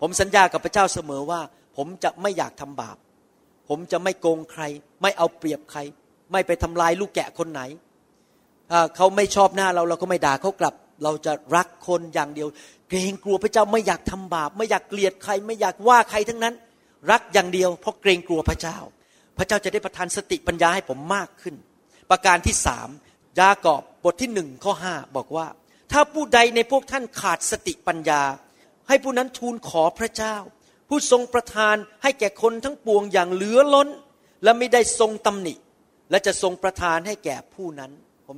[0.00, 1.40] ผมสัญญากับพระเจ้าเสมอว่า
[1.76, 2.96] ผมจะไม่อยากทำบาป
[3.68, 4.62] ผมจะไม่โกงใคร
[5.02, 5.80] ไม่เอาเปรียบใคร
[6.32, 7.60] ไม่ไปทำลายลูกแกะคนไหน
[8.70, 12.48] ถ้าเขาไม่ชอบหน้าเราเราก็ไม่ด่าเขากลับ เราจะรักคนอย่างเดียว
[12.88, 16.54] เกรงกลัวพระเจ้าไม่อยากทำบาป ไม่อยากเกลียดใคร ไม่อยากว่าใครทั้งนั้น
[17.10, 18.78] รักอย่างเดียว เพราะเกรงกลัวพระเจ้า
[19.36, 21.54] พระเจ้าจะได้ประทานสติปัญญาให้ผมมากขึ้น
[22.10, 22.88] ประการที่สาม
[23.40, 25.46] ยากอบบทที่หนึ่งข้อห้าบอกว่า
[25.92, 28.22] ถ้าผู้ใดในพวกท่านขาดสติปัญญา
[28.88, 30.36] ให้ผู้นั้นทูลขอพระเจ้า
[30.88, 33.88] ผู้ทรงประทานให้แก่คนทั้งปวงอย่างเหลือล้น
[34.42, 35.54] และไม่ได้ทรงตำหนิ
[36.10, 37.90] และจะทรงประทานให้แก่ผู้นั้น
[38.26, 38.36] ผม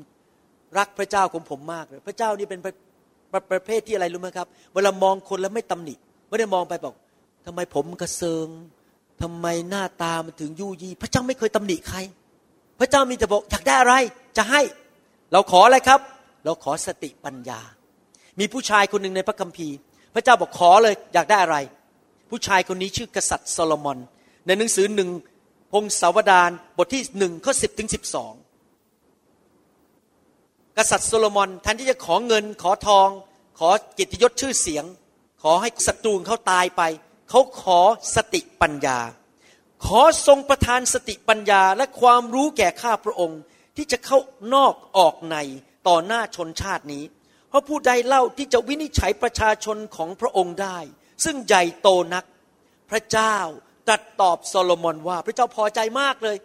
[0.79, 2.75] รักพระเจ้าของผมมากเลย พระเจ้านี่เป็นประ
[3.33, 5.95] ประประเภทที่อะไรรู้ไหมครับ เวลามองคนแล้วไม่ตำหนิ
[6.29, 6.95] ไม่ได้มองไปบอก
[7.47, 8.49] ทำไมผมกระเซิง
[9.23, 11.99] ทำไมหน้าตามันถึงยู่ยี่ พระเจ้าไม่เคยตำหนิใคร
[12.81, 13.95] พระเจ้ามีแต่บอกอยากได้อะไร
[14.37, 14.61] จะให้
[15.33, 16.01] เราขออะไรครับ
[16.45, 17.61] เราขอสติปัญญา
[18.41, 19.77] มีผู้ชายคนหนึ่งในพระคัมภีร์
[20.15, 21.57] พระเจ้าบอกขอเลยอยากได้อะไร
[22.31, 23.99] ผู้ชายคนนี้ชื่อกษัตริย์โซโลมอน
[24.47, 25.11] ในหนังสือหนึ่ง
[25.73, 28.33] พงศาวดารบทที่หนึ่งข้อสิบถึงสิบสอง
[30.79, 33.09] กษัตริย์โซโลมอนแทนที่จะขอเงินขอทอง
[33.59, 34.85] ขอกียรติยศชื่อเสียง
[35.43, 36.83] ขอให้ศัตรูเขาตายไป
[37.37, 37.81] เขาขอ
[38.17, 38.99] สติปัญญา
[39.85, 43.41] ขอทรงประทานสติปัญญาและความรู้แก่ข้าพระองค์
[43.77, 44.19] ที่จะเข้า
[44.55, 45.37] นอกออกใน
[45.89, 47.05] ต่อหน้าชนชาตินี้
[47.49, 50.79] เพราะผู้ใดเล่าที่จะวินิจฉัยประชาชนของพระองค์ได้
[51.25, 52.25] ซึ่งใหญ่โตนัก
[52.91, 53.37] พระเจ้า
[53.89, 56.37] ตรัสตอบโซโลมอนว่า พระเจ้าพอใจมากเลย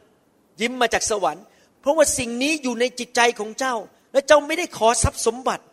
[0.62, 1.46] ยิ้มมาจากสวรรค์
[1.82, 3.76] เพราะว่าสิ่งนี้อยู่ในจิตใจของเจ้า
[4.14, 5.64] และเจ้าไม่ได้ขอทรัพย์สมบัติ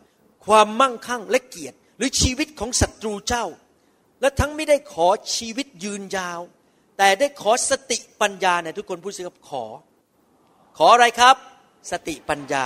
[0.45, 3.45] ความมั่งคั่งและเกียรติ หรือชีวิตของศัตรูเจ้า
[4.21, 6.41] และทั้งไม่ได้ขอชีวิตยืนยาว
[6.97, 9.65] แต่ได้ขอสติปัญญาเนี่ยทุกคนพูดสิครับขอ
[10.77, 11.35] ขออะไรครับ
[11.91, 12.65] สติปัญญา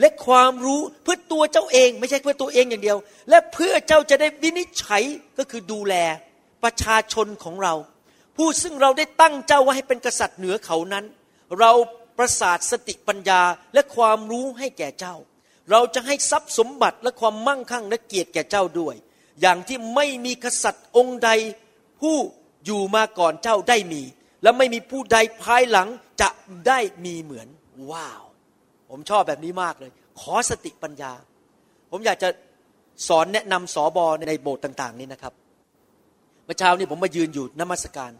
[0.00, 2.98] และความรู้เพื่อตัวเจ้าเอง ไม่ใช่เพื่อตัวเองอย่างเดียว
[3.30, 5.02] และเพื่อเจ้าจะได้วินิจฉัย
[5.38, 5.94] ก็คือดูแล
[6.62, 7.74] ประชาชนของเรา
[8.36, 11.04] ผู้ซึ่งเราได้ตั้งเจ้าไว้ให้เป็นกษัตริย์เหนือเขานั้น
[11.60, 11.72] เรา
[12.18, 13.42] ประสาทสติปัญญา
[13.74, 15.16] และความรู้ให้แก่เจ้า
[15.70, 18.94] เราจะให้ทรัพย์สมบัติและความมั่งคั่งและเกียรติแก่เจ้าด้วย
[19.40, 21.30] อย่างที่ไม่มีกษัตริย์องค์ใด
[22.00, 22.16] ผู้
[22.64, 24.02] อยู่มาก่อนเจ้าได้มี
[24.42, 25.88] และไม่มีผู้ใดภายหลัง
[26.22, 26.28] จะ
[26.66, 27.48] ได้มีเหมือน
[27.90, 28.22] ว้าว
[28.90, 29.90] ผมชอบแบบนี้มากเลย
[30.20, 31.12] ขอสติปัญญา
[31.90, 32.28] ผมอยากจะ
[33.08, 35.34] สอนแนะนำสอบอในโบสถ์ต่าง ๆ นี้นะครับ
[36.44, 38.12] เมื่อเช้านี้ผมมายืนอยู่นมัสการ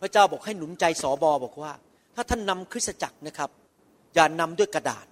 [0.00, 1.72] พระเจ้าบอกให้หนุนใจสอบอบอกว่า
[2.14, 3.50] ถ้าท่านนำคริสตจักรนะครับ
[4.14, 5.06] อย่านำด้วยกระดาษ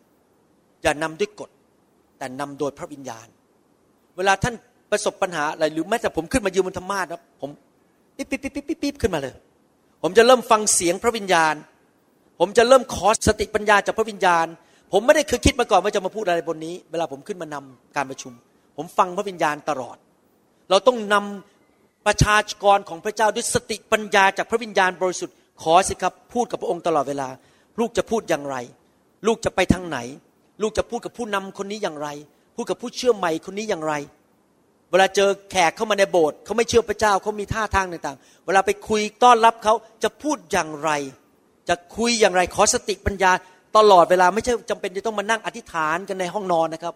[0.82, 1.50] อย่านำด้วยกฎ
[2.18, 3.28] แต่นำโดยพระวิญญาณ
[4.16, 4.54] เวลาท่าน
[4.90, 7.50] ประสบปัญหาอะไรหรือแม้แต่ผมขึ้นมายืนบนธรรมาสนะผม
[8.16, 9.34] ปิ๊บปิ๊บปิ๊บปิ๊บปิ๊บขึ้นมาเลย
[10.02, 11.54] ผมจะเริ่มฟังเสียงพระวิญญาณ
[12.40, 14.46] ผมจะเริ่มขอสติปัญญาจากพระวิญญาณ
[14.92, 18.32] ผมไม่ได้เคยคิดมาก่อนว่าจะมาพูดอะไรบนนี้ เวลาผมขึ้นมานำการประชุม
[18.76, 19.96] ผมฟังพระวิญญาณตลอด
[20.70, 27.28] เราต้องนำประชากรของพระเจ้าด้วยสติปัญญาจากพระวิญญาณบริสุทธิ์ขอสิครับพูดกับพระองค์ตลอดเวลา
[27.80, 28.56] ลูกจะพูดอย่างไร
[29.26, 29.98] ลูกจะไปทางไหน
[30.62, 32.08] ลูกจะพูดกับผู้นำคนนี้อย่างไร
[32.56, 33.94] พูดกับผู้เชื่อใหม่คนนี้อย่างไร
[34.90, 40.90] เวลาเจอแขกเข้ามาในโบสถ์เขาไม่เชื่อพระเจ้าเขามีท่าทางต่างๆ เวลาไปคุยต้อนรับเขาจะพูดอย่างไร
[41.68, 43.30] จะคุยอย่างไรขอสติปัญญา
[43.76, 46.94] ตลอดเวลาไม่ใช่จำเป็นจะต้องมานั่งอธิษฐานกันในห้องนอนนะครับ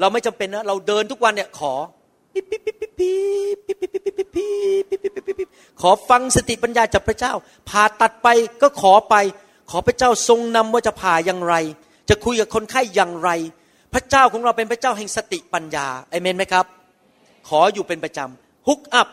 [0.00, 1.74] เราไม่จำเป็นนะเราเดินทุกวันเนี่ยขอ
[5.80, 7.32] ขอฟังสติปัญญาจากพระเจ้า
[7.68, 8.28] ผ่าตัดไป
[8.62, 9.14] ก็ขอไป
[9.70, 11.54] ขอพระเจ้าทรงนำว่าจะผ่าอย่างไร
[12.08, 13.30] จะคุยกับคนไข้อย่างไร
[13.94, 16.66] พระเจ้าของเราเป็นพระเจ้าแห่งสติปัญญาเอเมนไหมครับ
[17.48, 19.08] ขออยู่เป็นประจำฮุกอัพ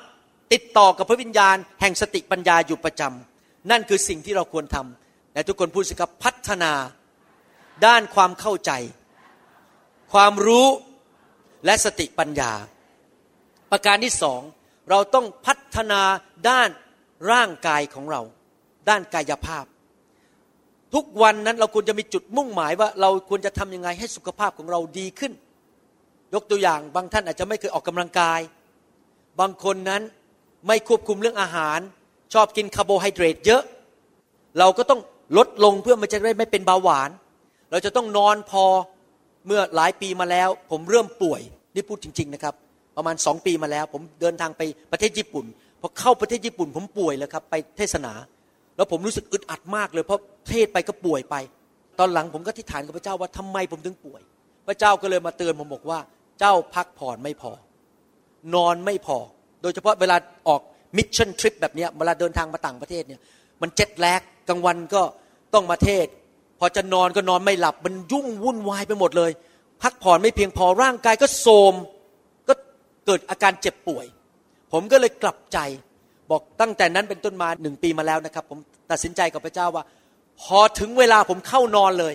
[0.54, 6.72] ติดต่อกับพระวิญญาณ แห่งสติปัญญาอยู่ประจำนั่นคือสิ่งที่เราควรทำและทุกคนพูดสิครับพัฒนา
[7.86, 8.72] ด้านความเข้าใจ
[10.14, 10.68] ความรู้
[11.66, 12.52] และสติปัญญา
[13.72, 14.42] ประการที่สอง
[14.90, 16.02] เราต้องพัฒนา
[16.50, 16.70] ด้าน
[17.32, 18.22] ร่างกายของเรา
[18.90, 19.66] ด้านกายภาพ
[20.94, 25.34] ทุกวันนั้นเราควรจะมีจุดมุ่งหมายว่าเราควรจะทำยังไงให้สุขภาพของเราดีขึ้น
[26.34, 28.40] ยกตัวอย่างบางท่านอาจจะไม่เคยออกกำลังกาย
[29.40, 30.02] บางคนนั้น
[30.68, 31.80] ไม่ควบคุมเรื่องอาหาร
[32.34, 33.62] ชอบกินคาร์โบไฮเดรตเยอะ
[34.60, 35.02] เราก็ต้อง
[35.38, 37.10] ลดลงเพื่อมันจะได้ไม่เป็นเบาหวาน
[37.72, 38.64] เราจะต้องนอนพอ
[39.46, 41.42] เมื่อหลายปีมาแล้ว ผมเริ่มป่วย
[41.74, 42.54] นี่พูดจริง ๆนะครับ
[42.98, 45.46] ประมาณสองปีมาแล้ว ผมเดินทางไปประเทศญี่ปุ่น
[45.82, 48.14] พอเข้าประเทศญี่ปุ่น ผมป่วยแล้วครับไปเทศนา
[48.76, 51.36] แล้วผมรู้สึกอึดอัดมากเลยเพราะเทศไปก็ป่วยไป
[52.00, 54.22] ตอนหลังผมก็ทิฏฐานกับพระเจ้าว่าทำไมผมถึงป่วย
[54.68, 56.00] พระเจ้าก็เลยมาเตือนผมบอกว่า
[56.40, 57.52] เจ้าพักผ่อนไม่พอ
[58.56, 59.18] นอนไม่พอ
[59.62, 60.16] โดยเฉพาะเวลา
[60.48, 60.62] ออก
[60.98, 63.22] มิชชั่นทริปแบบนี้เวลาเดินทางมาต่างประเทศเนี่ย
[63.62, 65.02] มันเจ็ดแลกกลางวันก็
[65.54, 66.08] ต้องมาเทศ
[66.60, 69.32] พอจะนอนก็นอนไม่หลับ มันยุ่งวุ่นวายไปหมดเลย
[69.82, 71.74] พักผ่อนไม่เพียงพอร่างกายก็โทรม
[72.48, 72.54] ก็
[73.06, 74.06] เกิดอาการเจ็บป่วย
[74.72, 75.60] ผมก็เลยกลับใจ
[76.30, 78.60] บอกตั้งแต่นั้นเป็นต้นมาหนึ่งปีมาแล้วนะครับ ผม
[78.92, 79.84] ตัดสินใจกับพระเจ้าว่า
[80.42, 82.14] พอถึงเวลาผมเข้านอนเลย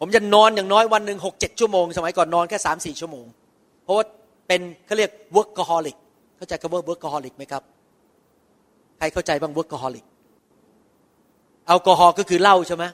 [0.00, 3.26] ผมจะนอนอย่างน้อยวันหนึ่งหกเจ็ดชั่วโมง สมัยก่อนนอนแค่สามสี่ชั่วโมง
[3.84, 4.04] เพราะว่า
[4.48, 5.96] เป็นเขาเรียก workaholic
[6.36, 7.62] เข้าใจคำว่า workaholic ไหมครับ
[8.98, 10.04] ใครเข้าใจบ้าง workaholic
[11.66, 12.84] แอลกอฮอล์ก็คือเหล้าใช่ไหม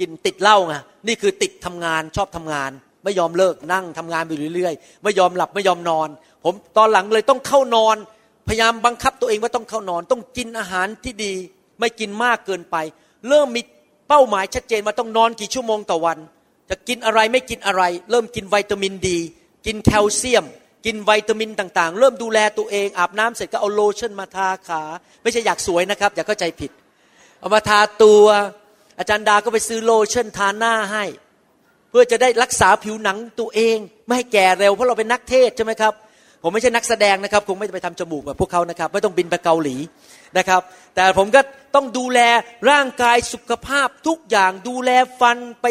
[0.00, 0.74] กินติดเหล้าไง
[1.06, 2.70] นี่คือติดทำงานชอบทำงาน
[3.04, 6.08] ไม่ยอมเลิกนั่งทำงานไปเรื่อยๆ ไม่ยอมหลับไม่ยอมนอน
[6.44, 7.96] ผมตอนหลังเลยต้องเข้านอน
[8.48, 11.34] พยายามบังคับตัวเองว่าต้องเข้านอน ต้องกินอาหารที่ดี
[11.80, 12.76] ไม่กินมากเกินไป
[13.28, 13.62] เริ่มมี
[14.14, 16.18] เป้าหมายชัดเจนว่าต้องนอนกี่ชั่วโมงต่อวัน
[16.70, 19.18] จะกินอะไรไม่กินอะไร เริ่มกินวิตามินดี
[19.66, 20.44] กินแคลเซียม
[20.86, 24.82] กินวิตามินต่างๆ เริ่มดูแลตัวเอง อาบน้ำเสร็จก็เอาโลชั่นมาทาขา
[25.22, 26.70] ไม่ใช่อยากสวยนะครับ อย่าเข้าใจผิด
[27.40, 28.24] เอามาทาตัว
[28.98, 31.04] อาจารย์ดาก็ไปซื้อโลชั่นทาหน้าให้
[31.90, 35.92] เพื่อจะได้รักษาผิวหนังตัวเอง ไม่ให้แก่เร็วเพราะเราเป็นนักเทศใช่ไหมครับ
[36.42, 39.76] ผมไม่ใช่นักแสดงนะครับ คงไม่ไปทำจมูกแบบพวกเขานะครับ ไม่ต้องบินไปเกาหลี
[40.38, 40.60] นะครับ
[40.94, 41.40] แต่ผมก็
[41.74, 42.20] ต้องดูแล
[42.70, 44.90] ร่างกายสุขภาพทุกอย่างดูแล
[45.20, 45.66] ฟันไป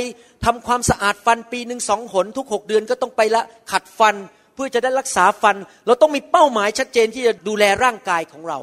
[0.45, 4.15] ทำความสะอาดฟันปีหนึ่งสองหนทุกหกเดือนก็ต้องไปละขัดฟัน
[4.55, 5.55] เพื่อจะได้รักษาฟัน
[5.87, 8.59] เราต้องมีเป้าหมายชัดเจนที่จะดูแลร่างกายของเรา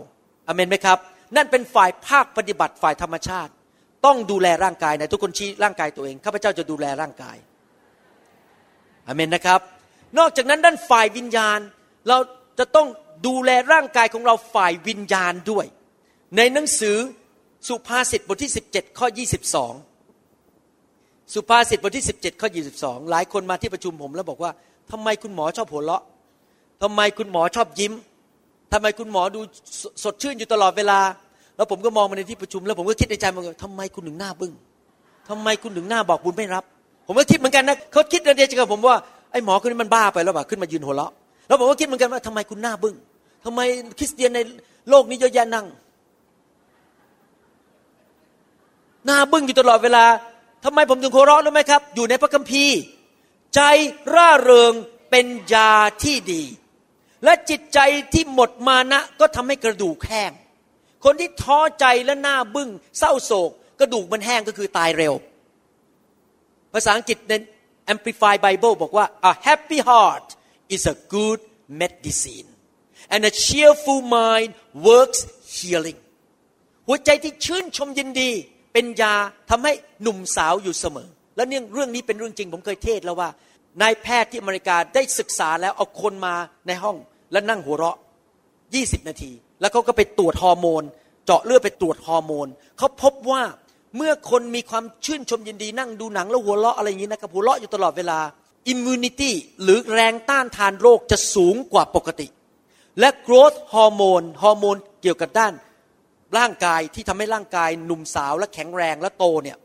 [0.46, 0.98] อเมนไหมครับ
[1.36, 3.52] นั่นเป็นฝ่ายภาคปฏิบัติฝ่ายธรรมชาติ
[4.06, 7.36] ต้องดูแลร่างกายนะทุกคนชี้ร่างกายตัวเองข้าพเจ้าจะดูแลร่างกาย
[9.06, 9.60] อเมนนะครับ
[10.18, 11.58] นอกจากนั้นด้านฝ่ายวิญญาณ
[12.08, 12.18] เรา
[12.58, 12.86] จะต้อง
[13.26, 15.66] ดูแลร่างกายของเราฝ่ายวิญญาณด้วย
[16.36, 16.96] ในหนังสือ
[17.68, 19.06] สุภาษิตบทที่ 17 ข้อ
[20.20, 24.50] 22 สุภาษิตบทที่ 17 ข้อ 22 หลายคนมาที่ประชุมผมแล้วบอกว่า
[24.90, 26.02] ทำไมคุณหมอชอบหัวเราะ
[26.82, 27.92] ทำไมคุณหมอชอบยิ้ม
[28.72, 29.40] ทำไมคุณหมอดู
[30.04, 31.00] สดชื่นอยู่ตลอดเวลา
[31.56, 34.52] แล้วผมก็มองมาในที่ประชุม แล้วผมก็คิดในใจมันว่าทำไมคุณถึงหน้าบึง้ง
[35.28, 36.64] ทำไมคุณถึงหน้าบอกบุญไม่รับ
[37.06, 38.96] ผมก็คิดเหมือนกันนะเขาคิดในใจกับผมว่า
[39.32, 41.12] ไอ้หมอคนนี้มันบ้าไปแล้วบ่าขึ้นมายืนหัวเราะ
[41.48, 42.94] แล้วผมก็คิดเหมือนกันว่าทำไมคุณหน้าบึง้ง
[43.44, 43.60] ทำไม
[43.98, 44.38] คริสเตียนใน
[44.90, 45.66] โลกนี้เยอะแยะนั่ง
[49.06, 50.04] หน้าบึ้งอยู่ตลอดเวลา
[50.64, 52.78] ทำไมผมถึงหัวเราะรู้ไหมครับ อยู่ในพระคัมภีร์
[53.54, 53.60] ใจ
[54.14, 54.72] ร่าเริง
[55.10, 56.42] เป็นยาที่ดี
[57.24, 57.78] และจิตใจ
[58.14, 60.32] ที่หมดมานะก็ทำให้กระดูกแห้ง
[61.04, 65.14] คนที่ท้อใจและหน้าบึ้งเศร้าโศก กระดูกมันแห้งก็คือตายเร็ว
[66.72, 67.32] ภาษาอังกฤษใน
[67.92, 70.26] Amplified Bible บอกว่า a happy heart
[70.74, 71.40] is a good
[71.82, 72.48] medicine
[73.12, 74.50] and a cheerful mind
[74.88, 75.20] works
[75.56, 75.98] healing
[76.86, 78.30] หัวใจที่ชื่นชมยินดี
[78.78, 79.14] เป็นยา
[79.50, 83.28] ทำให้หนุ่มสาวอยู่เสมอ และเนี่ยเรื่องนี้เป็นเรื่องจริง ผมเคยเทศแล้วว่า
[83.82, 86.34] นายแพทย์ที่อเมริกาได้ศึกษาแล้วเอาคนมา
[86.66, 86.96] ในห้อง
[87.32, 87.96] แล้วนั่งหัวเราะ
[88.52, 90.82] 20 นาที แล้วเขาก็ไปตรวจฮอร์โมน
[91.24, 92.46] เจาะเลือดไปตรวจฮอร์โมน
[92.78, 93.42] เขาพบว่า
[93.96, 98.18] เมื่อคนมีความชื่นชมยินดีนั่งดูหนังแล้วหัวเราะอะไรอย่างนี้นะครับหัวเราะอยู่ตลอดเวลา
[98.68, 102.26] immunity หรือแรงต้านทานโรคจะสูงกว่าปกติ
[103.00, 105.52] และ growth ฮอร์โมนฮอร์โมนเกี่ยวกับด้าน
[106.36, 109.56] ร่างกายที่ทำให้ร่างกายหนุ่มสาวและแข็งแรงและโตเนี่ย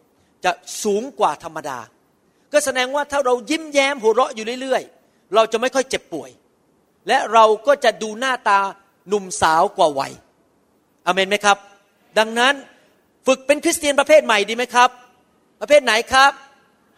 [0.45, 0.51] จะ
[0.83, 1.79] สูงกว่าธรรมดา
[2.53, 6.29] ก็แสดงว่าถ้าเรายิ้มแย้มหัวเราะอยู่เรื่อยๆ เราจะไม่ค่อยเจ็บป่วย
[7.07, 8.59] และเราก็จะดูหน้าตา
[9.07, 10.13] หนุ่มสาวกว่าวัย
[11.05, 11.57] เอเมนไหมครับ
[12.19, 12.53] ดังนั้น
[13.27, 14.89] ฝึกเป็นคริสเตียนประเภทใหม่ดีไหมครับ
[15.61, 16.31] ประเภทไหนครับ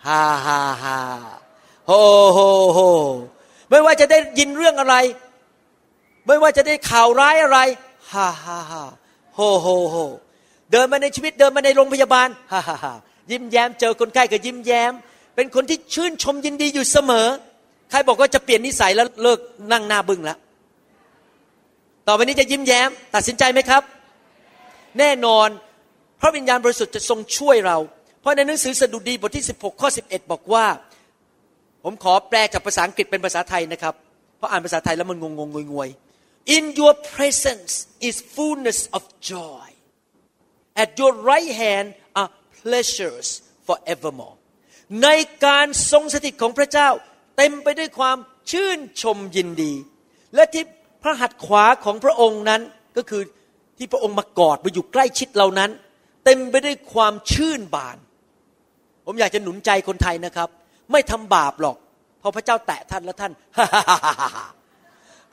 [0.07, 0.99] ฮ่าฮ่าฮ่า
[1.87, 1.91] โฮ
[2.33, 2.39] โฮ
[2.73, 2.79] โฮ
[3.69, 4.95] ไม่ว่าจะได้ยินเรื่องอะไร
[6.27, 7.59] ไม่ว่าจะได้ข่าวร้ายอะไร
[8.11, 8.83] ฮ่าฮ่าฮ่า
[9.35, 9.95] โฮโฮโฮ
[10.71, 12.93] เดินมาในชีวิตเดินมาในโรงพยาบาลฮ่าฮ่าฮ่า
[13.31, 14.93] ยิ้มแย้มเจอคนไข้ก็ยิ้มแย้ม
[15.35, 17.27] เป็นคนที่ชื่นชมยินดีอยู่เสมอ
[17.89, 19.39] ใครบอกว่าจะเปลี่ยนนิสัยแล้วเลิก
[19.71, 20.37] นั่งหน้าบึ้งแล้ว
[22.07, 23.83] ต่อไปนี้จะยิ้มแย้ม ตัดสินใจไหมครับ
[24.99, 25.47] แน่นอน
[26.21, 27.77] พระวิญญาณบริสุทธิ์จะทรงช่วยเรา
[28.21, 30.65] เพราะในหนังสือสดุดีบทที่ 16 ข้อ 11 บอกว่า
[31.83, 33.93] ผมขอแปลจากภาษาอังกฤษเป็นภาษาไทยนะครับ
[34.37, 36.04] เพราะอ่านภาษาไทยแล้วมันงงงงวยๆ
[36.45, 39.67] In your presence is fullness of joy
[40.75, 42.29] at your right hand are
[42.61, 43.27] pleasures
[43.67, 44.37] forevermore
[45.03, 45.09] ใน
[45.45, 46.89] การทรงสถิตของพระเจ้า
[47.37, 48.17] เต็มไปด้วยความ
[48.51, 49.73] ชื่นชมยินดี
[50.35, 50.63] และที่
[51.03, 52.61] พระหัตถ์ขวาของพระองค์นั้น
[52.97, 53.21] ก็คือ
[53.77, 55.71] ที่พระองค์มากอดมาอยู่ใกล้ชิดเรานั้น
[56.25, 57.97] เต็มไปด้วยความชื่นบาน
[59.05, 60.49] ผมอยากจะหนุนใจคนไทยนะครับ
[60.91, 61.77] ไม่ทำบาปหรอก
[62.25, 63.33] พราะพระเจ้าแตะท่านแล้วท่าน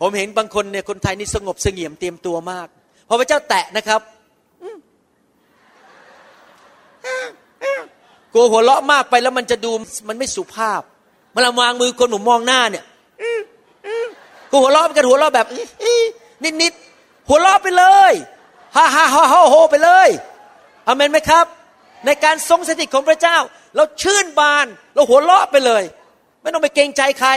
[0.00, 2.68] ผมเห็นบางคนเนี่ยคนไทยนี่สงบเสงี่ยมเตรียมตัวมาก
[3.09, 4.00] พอพระเจ้าแตะนะครับ
[8.33, 9.70] กลัวหัวเราะมากไปแล้วมันจะดู
[10.09, 10.83] มันไม่สุภาพ
[11.33, 12.85] เวลาวางมือคนหนุ่มมองหน้าเนี่ย
[14.50, 15.46] กลัวหัวเราะกันหัวเราะแบบ
[16.62, 18.12] นิดๆหัวเราะไปเลย
[18.76, 20.09] ฮ่าฮ่าฮ่าฮ่าโฮไปเลย
[20.87, 21.46] อเมนไหมครับ
[22.07, 23.37] ในการทรงสถิตของพระเจ้า
[23.76, 25.83] เราชื่นบาน เราหัวเราะไปเลย
[26.40, 27.31] ไม่ต้องไปเกรงใจใคร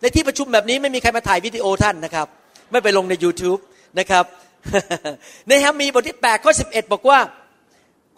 [0.00, 2.26] ในที่ประชุมแบบนี้ไม่มีใครมาถ่ายวิดีโอท่านนะครับ
[2.70, 3.60] ไม่ไปลงใน YouTube
[3.98, 4.24] นะครับ
[5.48, 7.20] ในฮัมมีบทที่8ข้อ11 บอกว่า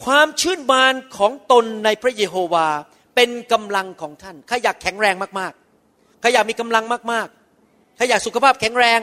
[0.04, 2.68] ความชื่นบานของตนในพระเยโฮวา
[3.14, 9.00] เป็นกำลังของท่านใครอยากแข็งแรงมากๆใครอยากมีกำลังมากๆใครอยากสุขภาพแข็งแรง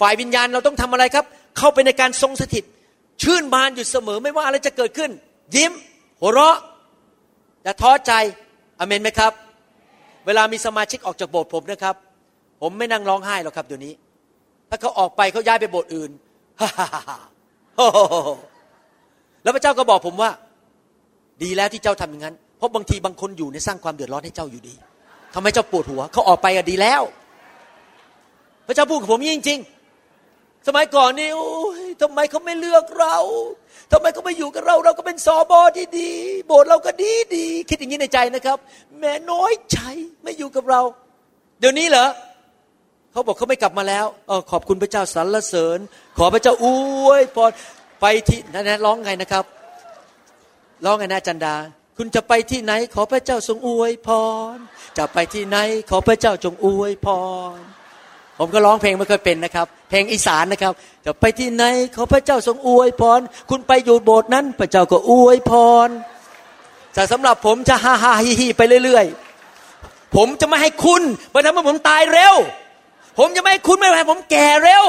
[0.00, 1.24] ฝ่ายวิญญาณเราต้องทำอะไรครับ
[1.58, 2.64] เข้าไปในการทรงสถิต
[3.22, 5.10] ชื่นบานอยู่เสมอไม่ว่าอะไรจะเกิดขึ้น
[5.56, 5.72] ยิ้ม
[6.20, 6.56] หัวเราะ
[7.62, 8.12] อย่าท้อใจ
[8.78, 9.32] อเมนไหมครับ
[10.26, 11.94] เวลามีสมาชิกออกจากโบสถ์ผมนะครับ
[12.60, 13.92] ผมไม่นั่งร้องไห้หรอกครับเดี๋ยวนี้
[14.68, 16.10] ถ้าเขาออกไปเขาย้ายไปโบสถ์อื่น
[16.60, 17.18] ฮ่าฮ่าฮ่า
[19.42, 20.30] แล้วพระเจ้าก็บอกผมว่า
[21.42, 24.74] ดีแล้วที่เจ้าทำอย่างนั้น เพราะบางทีบางคนอยู่ในสร้างความเดือดร้อนให้เจ้าอยู่ดี
[25.34, 27.02] ทำให้เจ้าปวดหัวเขาออกไปอะดีแล้ว
[28.66, 33.16] พระเจ้าพูดกับผมจริงๆสมัยก่อนนี่โอ้ยทำไมเขาไม่เลือกเรา
[33.94, 36.10] ทำไมเขาไม่อยู่กับเรา เราก็เป็นสอบอที่ดี
[36.46, 38.58] โบสถ์เราก็ดีดี คิดอย่างนี้ในใจนะครับ
[38.98, 39.78] แม่น้อยใจ
[40.22, 40.80] ไม่อยู่กับเรา
[41.60, 42.06] เดี๋ยวนี้เหรอ
[43.12, 45.78] เขาบอกเขาไม่กลับมาแล้วเออขอบคุณพระเจ้าสรรเสริญ
[46.18, 46.66] ขอพระเจ้าอ
[47.06, 47.50] วยพร
[48.00, 49.44] ไปที่นั่นร้องไงนะครับ
[50.84, 51.56] ร้องไงนะจันดา
[51.96, 54.08] คุณจะไปที่ไหน ขอพระเจ้าทรงอวยพ
[54.54, 54.56] ร
[54.98, 55.56] จะไปที่ไหน
[55.90, 57.08] ขอพระเจ้าจงอวยพ
[57.56, 57.58] ร
[58.38, 60.72] ผมก็ร้องเพลงไม่เคยเป็นนะครับ เพลงอีสานนะครับ
[61.04, 63.20] จะไปที่ไหนขอพระเจ้าทรงอวยพร
[63.50, 65.52] คุณไปอยู่โบสถ์นั้น พระเจ้าก็อวยพ
[65.86, 65.88] ร
[66.94, 72.34] แต่สำหรับผมจะฮ่าฮ่าฮิฮิไปเรื่อยๆ ผมจะไม่ให้คุณมาทำให้ผมตายเร็ว
[73.18, 74.84] ผมจะไม่ให้คุณไม่ให้ผมแก่เร็ว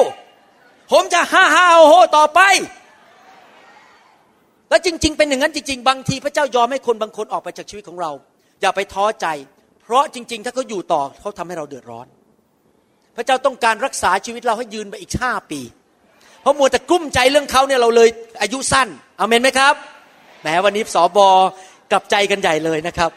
[0.92, 2.40] ผมจะฮ่าฮ่าโอโหต่อไป
[4.70, 8.12] แล้วจริง ๆ เป็นอย่างนั้นจริง ๆ บางทีพระเจ้ายอมให้คนบางคนออกไปจากชีวิตของเรา
[8.62, 9.28] อย่าไปท้อใจ
[9.84, 12.08] เพราะจริง ๆ ถ้าเขาอยู่ต่อเขาทำให้เราเดือดร้อน
[13.16, 15.62] พระเจ้าต้องการรักษาชีวิตเราให้ยืนไปอีกห้าปี
[16.42, 18.10] เพราะมัวแต่กุ้มใจเรื่องเขาเนี่ยเราเลย
[18.42, 18.88] อายุสั้น
[19.20, 19.74] อเมนไหมครับ
[20.42, 21.30] แหมวันนี้สอบอ
[21.92, 23.12] กลับใจกันใหญ่เลยนะครับ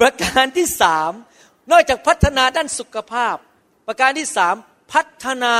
[0.00, 1.12] ประการที่สาม
[1.70, 3.36] นอกจากพัฒนาด้านสุขภาพ
[3.86, 4.54] ประการที่สาม
[4.92, 5.54] พัฒนา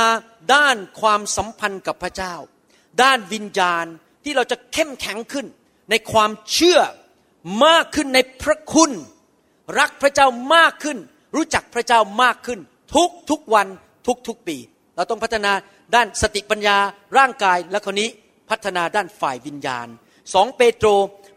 [0.53, 2.35] ด้านความสัมพันธ์กับพระเจ้า
[3.01, 3.85] ด้านวิญญาณ
[4.23, 5.45] ที่เราจะเข้มแข็งขึ้น
[5.89, 6.79] ในความเชื่อ
[7.65, 8.91] มากขึ้นในพระคุณ
[9.79, 10.97] รักพระเจ้ามากขึ้น
[11.35, 12.59] รู้จักพระเจ้ามากขึ้น
[12.95, 13.67] ทุกทุกวัน
[14.07, 14.57] ทุกทุกปี
[14.95, 15.51] เราต้องพัฒนา
[15.95, 16.77] ด้านสติปัญญา
[17.17, 18.09] ร่างกายและคนนี้
[18.49, 19.87] พัฒนาด้านฝ่ายวิญญาณ
[20.33, 20.87] สองเปโตร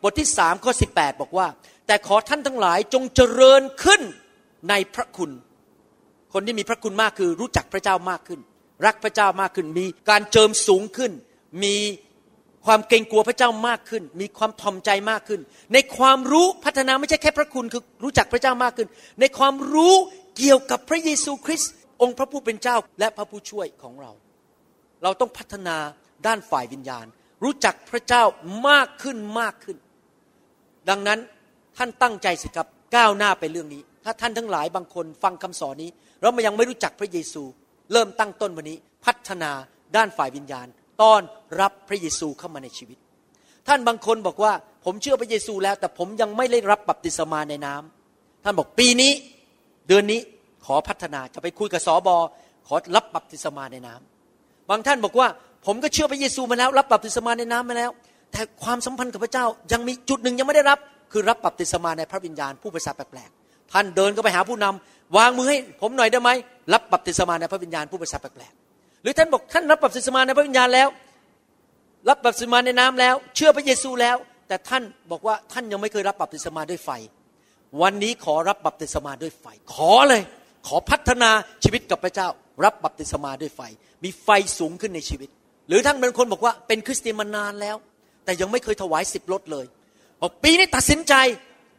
[0.02, 1.48] บทที่สามข้อสิบแปดบอกว่า
[1.86, 4.02] แต่ขอท่านทั้งหลายจงเจริญขึ้น
[4.68, 5.30] ในพระคุณ
[6.32, 8.40] คนที่มีพระคุณมากคือรู้จักพระเจ้ามากขึ้น
[8.86, 11.12] รักพระเจ้ามากขึ้น มีการเจิมสูงขึ้น
[11.62, 11.74] มี
[12.66, 15.40] ความเกรงกลัวพระเจ้ามากขึ้น มีความทอมใจมากขึ้น
[15.72, 18.88] ในความรู้พัฒนาไม่ใช่แค่พระคุณคือรู้จักพระเจ้ามากขึ้น
[19.20, 19.94] ในความรู้
[20.36, 24.12] เกี่ยวกับพระเยซูคริสต์องค์พระผู้เป็นเจ้าและพระผู้ช่วยของเรา
[25.02, 25.76] เราต้องพัฒนา
[26.26, 27.06] ด้านฝ่ายวิญญาณ
[27.44, 28.22] รู้จักพระเจ้า
[28.68, 29.76] มากขึ้นมากขึ้น
[30.88, 31.18] ดังนั้น
[31.76, 35.90] ท่านตั้งใจสิครับก้าวหน้าไปเรื่องนี้ ถ้าท่านทั้งหลายบางคนฟังคำสอนนี้
[36.20, 37.42] แล้วมันยังไม่รู้จักพระเยซู
[37.92, 39.50] เริ่มตั้งต้นวันนี้ พัฒนา
[39.96, 40.66] ด้านฝ่ายวิญญาณ
[41.02, 41.22] ต้อน
[41.60, 42.98] รับพระเยซูเข้ามาในชีวิต
[43.68, 44.52] ท่านบางคนบอกว่า
[44.84, 49.12] ผมเชื่อพระเยซูแล้ว แต่ผมยังไม่ได้รับบัพติศมาในน้ำท่านบอกปีนี้
[49.88, 50.20] เดือนนี้
[50.66, 52.16] ขอพัฒนาจะไปคุยกับสอบอ
[52.68, 55.28] ขอรับบัพติศมาในน้ำบางท่านบอกว่า
[55.66, 57.90] ผมก็เชื่อพระเยซูมาแล้ว รับบัพติศมาในน้ำมาแล้ว
[58.32, 60.78] แต่ความสัมพันธ์กับพระเจ้ายังมีจุดหนึ่งยังไม่ได้รับ
[61.12, 66.30] คือรับบัพติศมาในพระวิญญาณพูดภาษาแปลกๆท่านเดินก็ไปหาผู้นำวางมือให้ผมหน่อยได้ไหม
[66.72, 68.52] รับบัพติศมาในพระวิญญาณพูดภาษาแปลก
[69.02, 70.88] หรือท่านบอกท่านรับบัพติศมาในพระวิญญาณแล้ว
[72.08, 74.16] รับบัพติศมาในน้ำแล้ว เชื่อพระเยซูแล้ว
[74.48, 76.90] แต่ท่านบอกว่าท่านยังไม่เคยรับบัพติศมาด้วยไฟ
[77.82, 80.22] วันนี้ขอรับบัพติศมาด้วยไฟ ขอเลย
[80.66, 81.30] ขอพัฒนา
[81.64, 82.28] ชีวิตกับพระเจ้า
[82.64, 83.60] รับบัพติศมาด้วยไฟ
[84.04, 84.28] มีไฟ
[84.58, 85.28] สูงขึ้นในชีวิต
[85.68, 87.76] หรือท่านเป็นคนบอกว่าเป็นคริสเตียนมานานแล้ว
[88.24, 89.66] แต่ยังไม่เคยถวายสิบรถเลย
[90.20, 91.14] บอกปีนี้ตัดสินใจ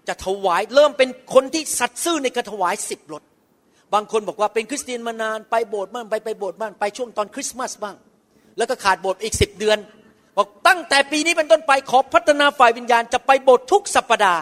[0.08, 3.24] จะถวายเริ่มเป็นคนที่สัตย์ซื่อในการถวายสิบรถ
[3.94, 7.96] บางคนบอกว่าเป็นคริสเตียนมานานไปโบสถ์บ้างไปไปโบสถ์บ้างไปช่วงตอนคริสต์มาสบ้าง
[8.58, 9.78] แล้วก็ขาดโบสถ์อีกสิบเดือน
[10.38, 14.42] บอกตั้งแต่ปีนี้เป็นต้นไปขอพัฒนาฝ่ายวิญญาณจะไปโบสถ์ทุกสัปปดาห์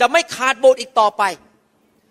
[0.00, 1.22] จะไม่ขาดโบสถ์อีกต่อไป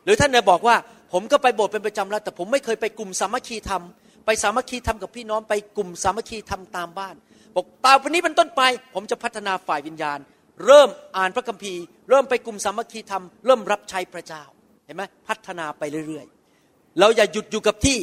[0.03, 0.75] หรือท่านเนี่ยบอกว่า
[1.13, 3.83] ผมก็ไปโบสถ์เป็นประจำแล้ว แต่ผมไม่เคยไปกลุ่มสามัคคีธรรม
[4.25, 7.15] ไปสามัคคีธรรมกับพี่น้องไปกลุ่มสามัคคีธรรมตามบ้าน
[7.55, 8.61] บอกตาวันนี้เป็นต้นไป
[8.93, 10.19] ผมจะพัฒนาฝ่ายวิญญาณ
[10.65, 14.43] เริ่มอ่านพระคัมภีร์ เริ่มไปกลุ่มสามัคคีธรรมเริ่มรับใช้พระเจ้า
[14.87, 17.97] เห็นไหมพัฒนาไปเรื่อยๆ เราอย่าหยุดอยู่กับที่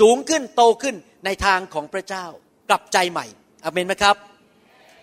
[0.00, 2.24] สูงขึ้นโตขึ้นในทางของพระเจ้า
[2.70, 3.26] กลับใจใหม่
[3.64, 4.16] อเมนไหมครับ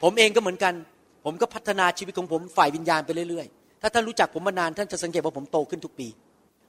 [0.04, 0.74] ผมเองก็เหมือนกัน
[1.26, 6.08] ผมก็พัฒนาชีวิตของผมฝ่ายวิญญาณไปเรื่อยๆ ถ้าท่านรู้จักผมมานานท่านจะสังเกตว่าผมโตขึ้นทุกปี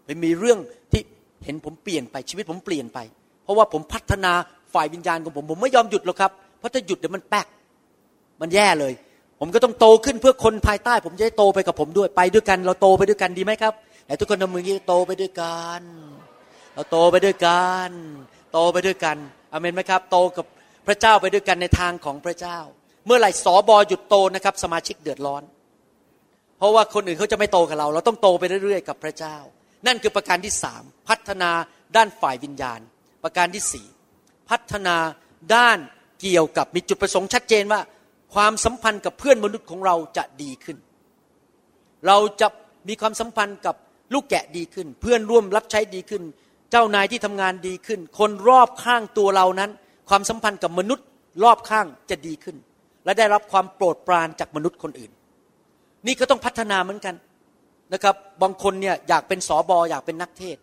[0.05, 0.59] ไม่มีเรื่อง
[0.93, 1.03] ที่
[1.45, 2.99] เห็นผมเปลี่ยนไปชีวิตผมเปลี่ยนไป
[3.45, 4.33] เพราะว่าผมพัฒนา
[4.75, 7.47] ฝ่ายวิญญาณของผมผมไม่ยอมหยุดหรอกครับเพราะถ้าหยุดเดี๋ยวมันแป๊ก
[8.41, 8.93] มันแย่เลย
[9.41, 13.75] ผมก็ต้องโตขึ้นเพื่อคนภายใต้ ผมจะได้โตไปกับผมด้วยไปด้วยกัน เราโตไปด้วยกันดีไหมครับ
[14.07, 15.83] แต่ทุกคนทำมือนี้โตไปด้วยกัน
[16.75, 17.91] เราโตไปด้วยกัน
[18.53, 19.17] โตไปด้วยกัน
[19.53, 20.47] อเมนไหมครับ โตกับ
[20.87, 22.59] พระเจ้าไปด้วยกันในทางของพระเจ้า
[23.07, 25.43] เมื่อไหร่สอบอหยุดโตนะครับ สมาชิกเดือดร้อน
[26.59, 29.37] เพราะว่าคนอื่นเขาจะไม่โตกับเรา เราต้องโตไปเรื่อยๆกับพระเจ้า
[29.87, 31.51] นั่นคือประการที่สามพัฒนา
[31.97, 32.81] ด้านฝ่ายวิญญาณ
[33.23, 33.87] ประการที่สี่
[34.51, 34.97] พัฒนา
[35.55, 35.79] ด้าน
[36.21, 37.81] เกี่ยวกับมีจุดประสงค์ชัดเจนว่า
[38.35, 40.77] ความสัมพันธ์กับเพื่อนมนุษย์ของเราจะดีขึ้น
[42.07, 42.49] เราจะ
[42.89, 43.77] มีความสัมพันธ์กับ
[44.13, 46.23] ลูกแกะดีขึ้น เพื่อนร่วมรับใช้ดีขึ้น
[46.71, 49.71] เจ้านายที่ทำงานดีขึ้น คนรอบข้างตัวเรานั้น
[50.09, 51.07] ความสัมพันธ์กับมนุษย์
[51.45, 52.57] รอบข้างจะดีขึ้น
[53.05, 55.13] และได้รับความโปรดปรานจากมนุษย์คนอื่น
[56.07, 57.15] นี่ก็ต้องพัฒนาเหมือนกัน
[57.93, 60.57] นะครับบางคนเนี่ยอยากเป็นสอบออยากเป็นนักเทศ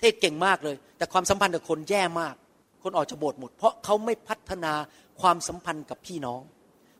[0.00, 2.34] เทศเก่งมากเลย แต่ความสัมพันธ์กับคนแย่มาก
[2.82, 4.72] คนออกจากโบสถ์หมด เพราะเขาไม่พัฒนา
[5.20, 6.40] ความสัมพันธ์กับพี่น้อง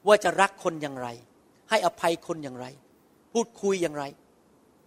[0.06, 1.08] ว่าจะรักคนอย่างไร
[1.70, 2.66] ให้อภัยคนอย่างไร
[3.32, 4.04] พูดคุยอย่างไร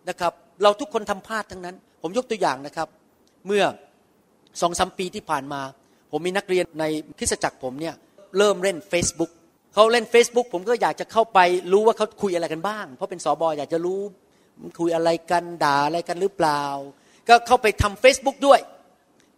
[0.09, 0.33] นะครับ
[0.63, 2.87] เราทุกคนทำพลาดทั้งนั้น ผมยกตัวอย่างนะครับ
[3.47, 3.63] เมื่อ
[4.61, 5.61] สองสมปีที่ผ่านมา
[6.11, 6.85] ผมมีนักเรียนใน
[7.17, 7.95] คริสตจักรผมเนี่ย
[8.37, 9.31] เริ่มเล่น Facebook
[9.73, 11.39] เขาเล่น Facebook ผมก็อยากจะเข้าไป
[11.71, 14.01] รู้ว่าเขาคุยอะไรกันบ้าง เพราะเป็นสอบออยากจะรู้
[14.79, 16.63] คุยอะไรกันด่าอะไรกันหรือเปล่า
[17.29, 18.59] ก็เข้าไปทำ Facebook ด้วย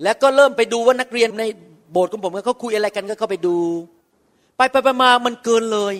[0.04, 1.44] แล้วก็เริ่มไปดูว่านักเรียนใน
[1.92, 3.58] โบสถ์ของผมเขาคุยอะไรกันก็เข้าไปดู
[4.58, 5.96] ไปไปมามันเกินเลย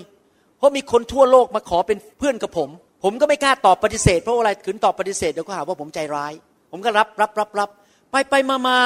[0.58, 2.70] เพราะมีคนทั่วโลกมาขอเป็นเพื่อนกับผม
[3.04, 6.34] ผมก็ไม่กล้าตอบปฏิเสธเพราะอะไรขืนตอบปฏิเสธเดี๋ยวก็หาว่าผมใจร้าย
[6.72, 7.70] ผมก็รับรับรับรับ
[8.12, 8.78] ไปไปมามา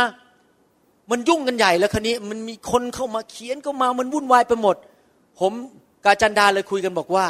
[1.11, 4.75] มันยุ่งกันใหญ่แล้วคันนี้มันมีคนเข้ามาเขียนเข้ามามันวุ่นวายไปหมด
[5.39, 5.51] ผม
[6.05, 7.25] กาจันดาเลยคุยกันบอกว่า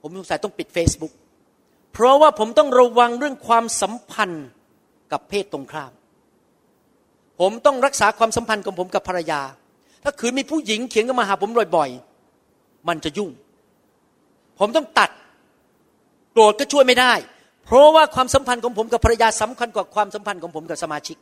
[0.00, 1.12] ผมสงสัยต้องปิด Facebook
[1.92, 4.46] เพราะว่าผมต้องระวังเรื่องความสัมพันธ์
[5.12, 5.92] กับเพศตรงข้าม
[7.40, 9.40] ผมต้องรักษาความสัมพันธ์ของผมกับภรรยา
[10.02, 13.30] ถ้าคืนมีผู้หญิงเขียนกันมาหาผมบ่อยๆมันจะยุ่ง
[14.58, 15.10] ผมต้องตัด
[16.34, 17.12] โกรธก็ช่วยไม่ได้
[17.66, 21.16] เพราะว่าความสัมพันธ์ของผมกับภรรยาสำคัญกว่าความสัมพันธ์ของผมกับสมาชิก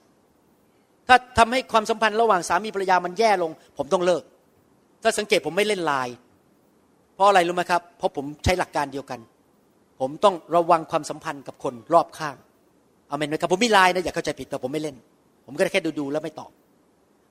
[1.08, 4.22] ถ้าทำให้ความสัมพันธ์ระหว่างสามีภรรยามันแย่ลง ผมต้องเลิก
[5.02, 6.14] ถ้าสังเกตผมไม่เล่นไลน์
[7.14, 9.20] เพราะอะไรรู้ไหมครับ เพราะผมใช้หลักการเดียวกัน
[10.00, 12.36] ผมต้องระวังความสัมพันธ์กับคนรอบข้าง
[13.10, 14.96] อเมนไหมครับผมมีไลน์นะอย่าเข้าใจผิดแต่ผมไม่เล่น
[15.46, 16.50] ผมก็แค่ดูดูแล้วไม่ตอบ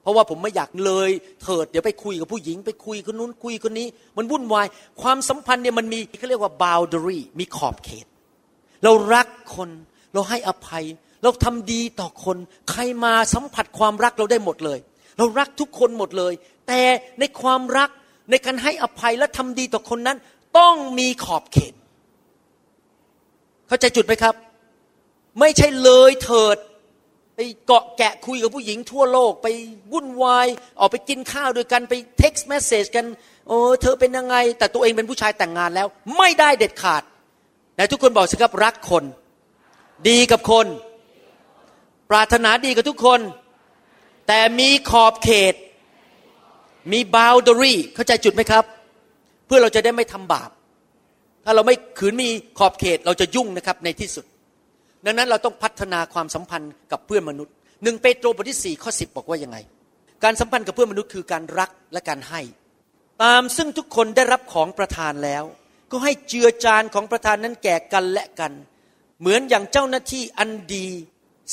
[0.01, 1.09] เพราะว่าผมไม่อยากเลย
[1.43, 3.87] เถิดเดี๋ยวไปคุยกับผู้หญิง ไปคุยคนนู้นคุยคนนี้
[4.17, 4.67] มันวุ่นวาย
[5.01, 8.05] ความสัมพันธ์เนี่ยมันมีเขาเรียกว่า boundary มีขอบเขต
[8.83, 9.69] เรารักคน
[10.13, 10.85] เราให้อภัย
[11.23, 12.37] เราทำดีต่อคน
[12.71, 14.79] ใครมาสัมผัสความรักเราได้หมดเลย
[15.17, 16.33] เรารักทุกคนหมดเลย
[16.67, 16.81] แต่
[17.19, 17.89] ในความรัก
[18.29, 20.17] ในการให้อภัยและทำดีต่อคนนั้น
[20.57, 21.73] ต้องมีขอบเขต
[23.67, 24.35] เข้าใจจุดไหมครับ
[25.39, 26.57] ไม่ใช่เลยเถิด
[27.65, 29.47] เกาะแกะคุยกับผู้หญิงทั่วโลก ไป
[29.93, 30.47] วุ่นวาย
[30.79, 33.05] ออกไปกินข้าวด้วยกันไปเท็กซ์เมสเซจกัน
[33.47, 35.87] โอ้เธอเป็นยังไง แต่ตัวเองเป็นผู้ชายแต่งงานแล้ว
[36.17, 37.03] ไม่ได้เด็ดขาด
[37.75, 39.03] แต่ทุกคนบอกสิครับรักคน
[40.09, 40.67] ดีกับคน
[42.09, 43.19] ปรารถนาดีกับทุกคน
[44.27, 45.55] แต่มีขอบเขต
[46.91, 48.63] มี boundary เข้าใจจุดไหมครับ
[49.45, 50.49] เพื่อเราจะได้ไม่ทำบาป
[51.45, 52.29] ถ้าเราไม่ขืนมี
[52.59, 54.25] ขอบเขตเราจะยุ่งนะครับในที่สุด
[55.05, 59.57] ดังนั้นเราต้องพัฒนาความสัมพันธ์กับเพื่อนมนุษย์หนึ่งเปโตรบทที่สี่ข้อสิบบอกว่ายังไง
[60.23, 62.41] การสัมพันธ์กับเพื่อนมนุษย์คือการรักและการให้
[63.23, 65.43] ตามซึ่งทุกคนได้รับของประทานแล้ว
[65.91, 68.51] ก็ให้เจือจานของประทานนั้นแก่กันและกัน
[69.19, 70.87] เหมือนอย่างเจ้าหน้าที่อันดี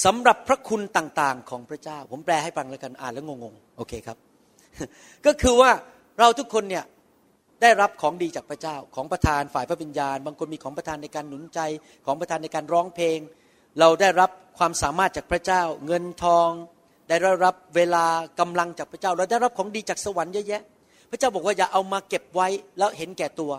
[0.04, 4.16] สำหรับพระคุณต่างๆ ของพระเจ้า ผมแปลให้ฟังแล้วกันอ่านแล้วงงๆโอเคครับ
[5.26, 5.70] ก็คือว่า
[6.18, 6.84] เราทุกคนเนี่ย
[7.62, 11.60] ได้รับของดีจากพระเจ้าของประทานฝ่ายพระวิญญาณ บางคนมีของประทานในการหนุนใจ
[12.06, 13.18] ของประทานในการร้องเพลง
[13.80, 16.50] เราได้รับความสามารถจากพระเจ้า เงินทอง
[17.08, 18.04] ได้รับเวลา
[18.40, 20.62] กำลังจากพระเจ้า เราได้รับของดีจากสวรรค์เยอะแยะ
[21.10, 22.48] พระเจ้าบอกว่าอย่าเอามาเก็บไว้
[22.78, 23.52] แล้วเห็นแก่ตัว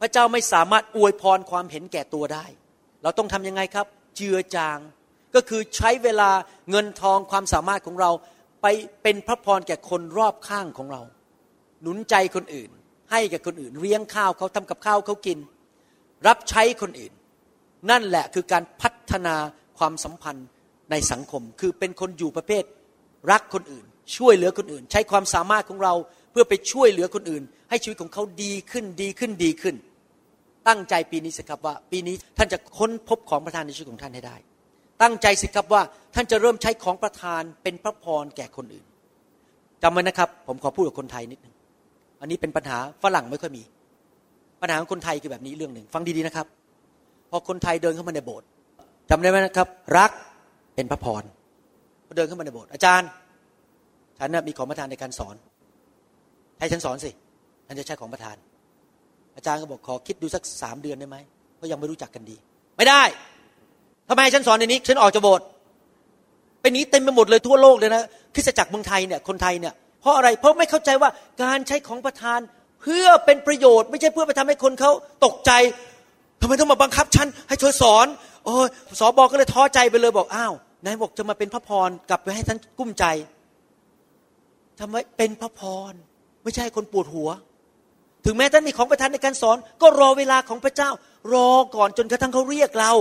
[0.00, 2.44] พระเจ้าไม่สามารถอวยพรความเห็นแก่ตัวได้
[3.02, 3.86] เราต้องทำยังไงครับ
[4.16, 4.78] เจือจาง
[5.34, 6.30] ก็คือใช้เวลา
[6.70, 8.10] เงินทองความสามารถของเรา
[8.62, 8.66] ไป
[9.02, 11.02] เป็นพระพรแก่คนรอบข้างของเรา
[11.82, 12.70] หนุนใจคนอื่น
[13.10, 15.38] ให้กับคนอื่นเลี้ยงข้าวเขาทำกับข้าวเขากิน
[16.26, 17.12] รับใช้คนอื่น
[17.90, 19.36] นั่นแหละคือการพัฒนา
[19.78, 20.46] ความสัมพันธ์
[20.90, 22.64] ในสังคม คือเป็นคนอยู่ประเภท
[23.30, 23.84] รักคนอื่น
[24.16, 25.94] ช่วยเหลือคนอื่น ใช้ความสามารถของเรา
[26.30, 29.74] เพื่อไปช่วยเหลือคนอื่น ให้ชีวิตของเขาดีขึ้นดีขึ้นดีขึ้น
[30.68, 34.36] ตั้งใจปีนี้สิครับว่า ปีนี้ท่านจะค้นพบของประทานในชีวิตของท่านให้ได้
[35.02, 35.82] ตั้งใจสิครับว่า
[36.14, 38.86] ท่านจะเริ่มใช้ของประทานเป็นพระพรแก่คนอื่น
[39.82, 41.54] จำไว้นะครับ ผมขอพูดกับคนไทยนิดนึง
[42.20, 43.62] อันนี้เป็นปัญหาฝรั่งไม่ค่อยมี
[44.60, 46.46] ปัญหาของคนไทยคือแบบนี้เรื่องหนึ่งฟังดีๆนะครับ
[47.34, 48.46] อคนไทยเดินเข้ามาในโบสถ์
[49.10, 49.68] จำได้ไหมนะครับ
[49.98, 50.10] รัก
[50.74, 51.22] เป็นพระพร
[52.06, 53.08] พอเดินเข้ามาในโบสถ์อาจารย์
[54.18, 55.34] ฉันนะมีของประทานในการสอน
[56.58, 57.10] ให้ฉันสอนสิ
[57.66, 58.36] ฉันจะใช้ของประทาน
[59.36, 61.16] อาจารย์ก็บอกขอคิดดูสักสามเดือนได้ไหม
[61.56, 62.36] เพราะยังไม่รู้จักกันดี
[62.76, 63.02] ไม่ได้
[64.08, 65.46] ทำไมฉันสอนในนี้ ฉันออกจากโบสถ์
[66.60, 68.02] เป็นนี้เต็มไปหมดเลยทั่วโลกเลยนะ
[68.34, 71.10] คริสตจักรเมืองไทยเนี่ยคนไทยเนี่ยเพราะอะไรเพราะไม่เข้าใจว่า
[71.42, 72.40] การใช้ของประทาน
[72.82, 74.90] เพื่อเป็นประโยชน์ ไม่ใช่เพื่อไปทำให้คนเขา
[75.24, 75.52] ตกใจ
[76.44, 78.06] ทำไมต้องมาบังคับฉันให้เธอสอน
[78.44, 78.68] โอ้ย
[79.00, 80.52] สอบอก็เลยท้อใจไปเลยบอกอ้าว
[80.84, 83.04] นายบอกจะมาเป็นพระพรกลับไปให้ท่านกุ้มใจ
[84.80, 85.92] ทำไมเป็นพระพร
[86.42, 87.30] ไม่ใช่คนปวดหัว
[88.24, 90.90] ถึงแม้ท่านมีของประทานในการสอน ก็รอเวลาของพระเจ้า
[91.34, 92.92] รอก่อนจนกระทั่งเขาเรียกเรา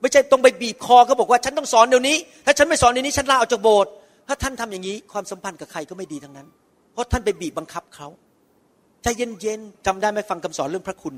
[0.00, 2.16] ไม่ใช่ต้องไปบีบคอเขาบอกว่าฉันต้องสอนเดี๋ยวนี้
[2.46, 3.90] ถ้าฉันไม่สอนเดี๋ยวนี้ฉันลาออกจากโบสถ์
[4.28, 6.46] ถ้าท่านทำอย่างนี้ความสัมพันธ์กับใครก็ไม่ดีทั้งนั้น
[6.92, 8.08] เพราะท่านไปบีบบังคับเขา
[9.02, 11.14] ใจเย็นๆจำได้ไหมฟังคำสอนเรื่องพระคุณ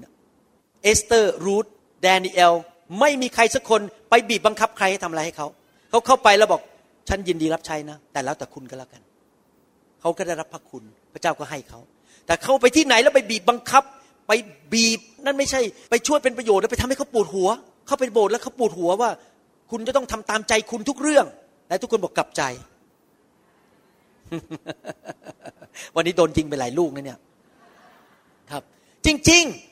[0.83, 1.67] เอสเตอร์รูธ
[2.03, 2.55] แดเนียล
[3.01, 3.81] ไม่มีใครสักคน
[4.11, 5.47] ไปบีบบังคับใครให้ทำอะไรให้เขา
[5.91, 6.63] เขาเข้าไปแล้วบอก
[7.09, 9.03] ฉันยินดีรับใช้นะ แต่แล้วแต่คุณก็แล้วกัน
[10.01, 11.81] เขาก็ได้รับพระคุณ พระเจ้าก็ให้เขา
[12.27, 13.85] แต่เข้าไปที่ไหนแล้วไปบีบบังคับ
[14.29, 14.33] ไป
[14.73, 15.61] บีบนั่นไม่ใช่
[15.91, 17.49] ไปช่วยเป็นประโยชน์แล้วไปทำให้เขาปวดหัว
[17.87, 19.11] เข้าไปโบสถ์แล้วเขาปวดหัวว่า
[19.71, 21.27] คุณจะต้องทำตามใจคุณทุกเรื่อง
[21.69, 22.43] และทุกคนบอกกลับใจ
[25.97, 27.19] วันนี้โดนจริงไปหลายลูกนะเนี่ย
[28.51, 28.63] ครับ
[29.07, 29.72] จริง ๆ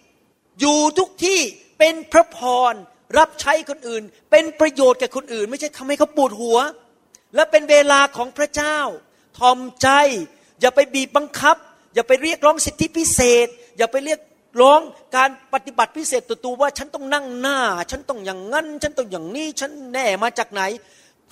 [0.61, 1.41] อยู่ทุกที่
[1.79, 2.39] เป็นพระพ
[2.73, 2.75] ร
[3.19, 6.59] รับใช้คนอื่น เป็นประโยชน์แก่คนอื่น ไม่ใช่ทำให้เขาปวดหัว
[7.35, 8.79] และเป็นเวลาของพระเจ้า
[9.39, 9.89] ทอมใจ
[10.61, 11.57] อย่าไปบีบบังคับ
[11.95, 13.49] อย่าไปเรียกร้องสิทธิพิเศษ
[13.79, 14.21] อย่าไปเรียก
[14.61, 14.81] ร้อง
[15.17, 17.59] การปฏิบัติพิเศษตัวตัวว่าฉันต้องนั่งหน้า
[17.91, 20.63] ฉันต้องอย่างนั้น ฉันต้องอย่างนี้ ฉันแน่มาจากไหน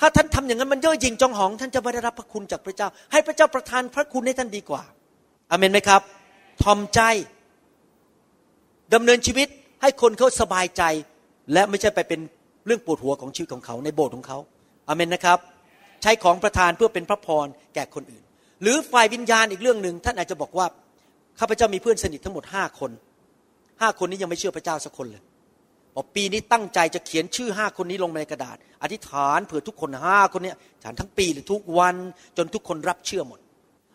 [0.00, 4.82] ถ้าท่านทำอย่างนั้นมันเย่อหยิ่งจองหอง ท่านจะไม่ได้รับพระคุณจากพระเจ้า ให้พระเจ้าประทานพระคุณให้ท่านดีกว่า
[5.50, 6.02] อเมนไหมครับ
[6.62, 7.00] ทอมใจ
[8.94, 9.48] ดำเนินชีวิต
[9.82, 10.82] ให้คนเขาสบายใจ
[11.52, 12.20] และไม่ใช่ไปเป็น
[12.66, 14.38] เรื่องปวดหัวของชีวิตของเขาในโบสถ์ของเขา
[14.88, 15.38] อเมนนะครับ
[16.02, 18.24] ใช้ของประทานเพื่อเป็นพระพรแก่คนอื่น
[18.62, 20.66] หรือฝ่ายวิญญาณอีกเรื่องหนึ่งท่านอาจจะบอกว่า
[21.38, 22.90] ข้าพเจ้ามีเพื่อนสนิททั้งหมดห้าคน
[23.80, 25.22] ห้าคนนี้ยังไม่เชื่อพระเจ้าสักคนเลย
[25.94, 30.52] บอกปีนี้ตั้งใจจะเขียนชื่อห้าคนนี้ลงในกระดาษ อธิษฐานเผื่อทุกคนห้าคนนี้
[30.84, 31.96] ฉันทั้งปีหรือทุกวัน
[32.36, 33.40] จนทุกคนรับเชื่อหมด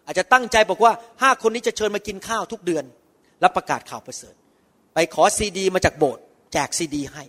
[0.05, 0.91] อาจจะตั้งใจบอกว่า
[1.21, 2.85] ห้าคนนี้จะเชิญมากินข้าวทุกเดือน
[3.41, 4.35] แล้วประกาศข่าวประเสริฐ
[4.93, 6.23] ไปขอซีดี มาจากโบสถ์
[6.53, 7.23] แจกซีดี ให้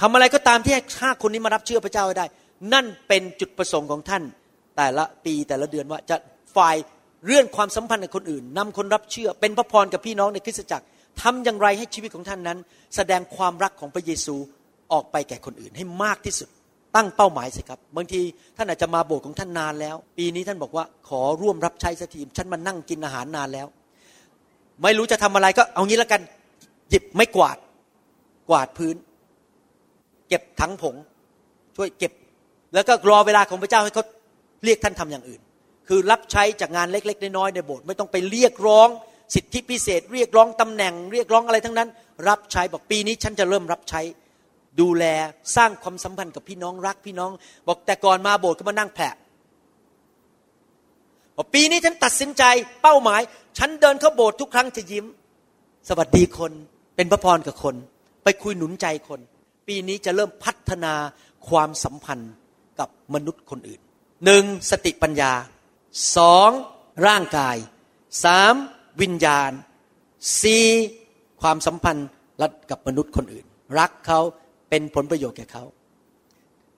[0.00, 2.26] ทำอะไรก็ตามที่ให้ห้าคนนี้มารับเชื่อพระเจ้าได้
[2.72, 4.22] นั่นเป็นจุดประสงค์ของท่าน
[4.76, 6.16] แต่ละปีแต่ละเดือนว่าจะ
[6.56, 6.76] ฝ่าย
[7.26, 10.86] เรื่องความสัมพันธ์กับคนอื่นนำคนรับเชื่อเป็นพระพรกับพี่น้องในคริสตจักร
[11.22, 12.58] ทำอย่างไรให้ชีวิตของท่านนั้น
[12.96, 14.36] แสดงความรักของพระเยซู
[14.92, 16.48] ออกไปแก่คนอื่นให้มากที่สุด
[16.96, 18.20] ตั้งเป้าหมายสิครับ บางที
[18.56, 23.66] ท่านอาจจะมาโบสถ์ของท่านนานแล้ว ปีนี้ท่านบอกว่าขอร่วมรับใช้สักทีฉันมานั่งกินอาหารนานแล้ว
[24.82, 26.22] ไม่รู้จะทำอะไรก็เอางี้แล้วกัน
[26.94, 27.58] หยิบไม่กวาด
[28.50, 28.96] กวาดพื้น
[30.28, 30.96] เก็บถังผง
[31.76, 32.12] ช่วยเก็บ
[32.74, 34.04] แล้วก็รอเวลาของพระเจ้าให้เขา
[34.64, 35.40] เรียกท่านทำอย่างอื่น
[35.88, 38.88] คือรับใช้จากงานเล็ก ๆ น้อยๆในโบสถ์ไม่ต้องไปเรียกร้อง
[39.34, 41.88] สิทธิพิเศษ เรียกร้องตำแหน่ง เรียกร้องอะไรทั้งนั้น
[42.28, 44.00] รับใช้บอกปีนี้ฉันจะเริ่มรับใช้
[44.80, 45.04] ดูแล
[45.56, 47.30] สร้างความสัมพันธ์กับพี่น้องรักพี่น้อง
[47.66, 49.04] บอกแต่ก่อนมาโบสถ์ก็มานั่งแผล
[51.36, 52.42] บอกปีนี้ฉันตัดสินใจ
[52.82, 53.20] เป้าหมาย
[53.58, 55.06] ฉันเดินเข้าโบสถ์ทุกครั้งจะยิ้ม
[55.88, 56.52] สวัสดีคน
[56.96, 57.74] เป็นพระพรกับคน
[58.24, 59.20] ไปคุยหนุนใจคน
[59.66, 60.94] ปีนี้จะเริ่มพัฒนา
[61.48, 62.32] ความสัมพันธ์
[62.78, 63.80] กับมนุษย์คนอื่น
[64.24, 65.32] หนึ่งสติปัญญา
[66.16, 66.50] สอง
[67.06, 67.56] ร่างกาย
[68.24, 68.54] สาม
[69.00, 69.50] วิญญาณ
[70.42, 70.66] สี่
[71.42, 72.08] ความสัมพันธ์
[72.42, 73.46] รักกับมนุษย์คนอื่น
[73.78, 74.20] รักเขา
[74.70, 75.64] เป็นผลประโยชน์แก่เขา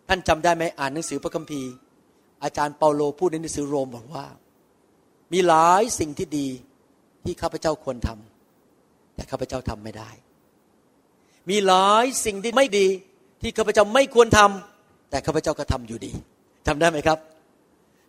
[0.09, 1.71] ท่านจำได้ไหมอ่านหนังสือพระคัมภีร์
[2.45, 4.27] อาจารย์เปาโลพูดในหนังสือโรมบอกว่า
[5.33, 6.49] มีหลายสิ่งที่ดี
[7.25, 8.36] ที่ข้าพเจ้าควรทำ
[9.17, 10.11] แต่ข้าพเจ้าทำไม่ได้
[11.51, 12.87] มีหลายสิ่งที่ไม่ดี
[13.43, 16.13] ที่ข้าพเจ้าไม่ควรทำแต่ข้าพเจ้าก็ทำอยู่ดี
[16.67, 17.19] จำได้ไหมครับ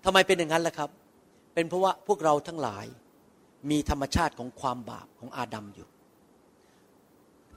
[0.06, 0.90] ทำไมเป็นอย่างนั้นล่ะครับ
[1.54, 2.86] เป็นเพราะว่าพวกเราทั้งหลาย
[3.70, 5.88] มีธรรมชาติของความบาปของอาดัมอยู่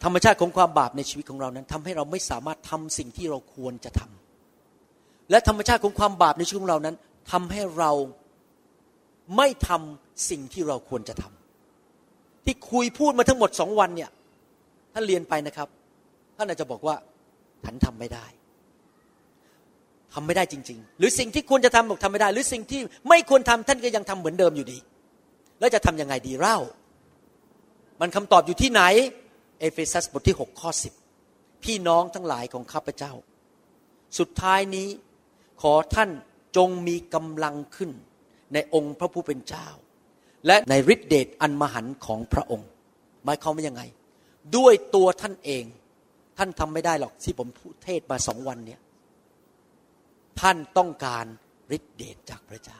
[0.05, 6.97] ธรรมชาติของความบาปในชีวิตของเรานั้นทำให้เราไม่สามารถทำสิ่งที่เราควรจะทำและธรรมชาติของความบาปในชีวิตของเรานั้น
[7.33, 7.93] ทำให้เรา
[9.37, 11.40] ไม่ทำสิ่งที่เราควรจะทำ
[12.45, 14.11] ที่คุยพูดมาทั้งหมดสองวันเนี่ย
[14.95, 15.69] ท่านเรียนไปนะครับ
[16.37, 16.97] ท่านอาจจะบอกว่า
[17.65, 18.27] ฉันทำไม่ได้
[20.15, 24.79] ทำไม่ได้จริง ๆ หรือสิ่งที่ควรจะทำบอกทำไม่ได้ หรือสิ่งที่ไม่ควรทำท่านก็ยังทำเหมือนเดิมอยู่ดี
[25.61, 26.59] แล้วจะทํำยังไงดีเล่า
[28.01, 28.83] มันคำตอบอยู่ที่ไหน
[29.61, 30.71] เอเฟซัสบทที่6ข้อ
[31.17, 33.13] 10 พี่น้องทั้งหลายของข้าพเจ้า
[34.19, 34.89] สุดท้ายนี้
[35.63, 36.11] ขอท่าน
[36.57, 37.91] จงมีกำลังขึ้น
[38.53, 39.69] ในองค์พระผู้เป็นเจ้า
[40.47, 42.69] และในฤทธิเดชอันมหันของพระองค์
[43.25, 43.83] หมายความว่ายังไง
[44.57, 45.65] ด้วยตัวท่านเอง
[46.39, 48.81] ท่านทำไม่ได้หรอกที่ผมพูดเทศมาสองวันเนี่ย
[50.41, 51.25] ท่านต้องการ
[51.77, 52.79] ฤทธิเดชจากพระเจ้า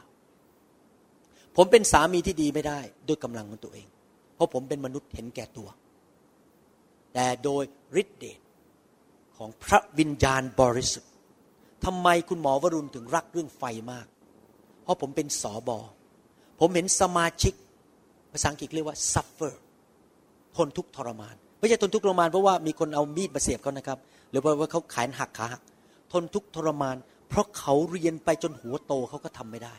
[1.55, 3.87] ผมเป็นสามีที่ดีไม่ได้ ด้วยกำลังของตัวเอง
[4.35, 5.69] เพราะผมเป็นมนุษย์เห็นแก่ตัว
[7.13, 7.63] แต่โดย
[8.01, 8.39] ฤทธิเดช
[9.37, 11.11] ของพระวิญญาณบริสุทธิ์
[11.85, 14.07] ทำไมคุณหมอวรุณถึงรักเรื่องไฟมาก
[14.83, 15.79] เพราะผมเป็นสอบอ
[16.61, 17.53] ผมเห็นสมาชิก
[18.31, 19.53] ภาษาอังกฤษเรียกว่า suffer
[20.55, 23.99] ทนทุกทรมาน ไม่ใช่ทนทุกทรมานเพราะว่ามีคนเอามีดมาเสียบเขานะครับ
[24.31, 25.61] หรือว่าเขาขายหักขาหัก
[26.11, 26.95] ทนทุกทรมาน
[27.29, 29.75] เพราะเขาเรียนไปจนหัวโตเขาก็ทำไม่ได้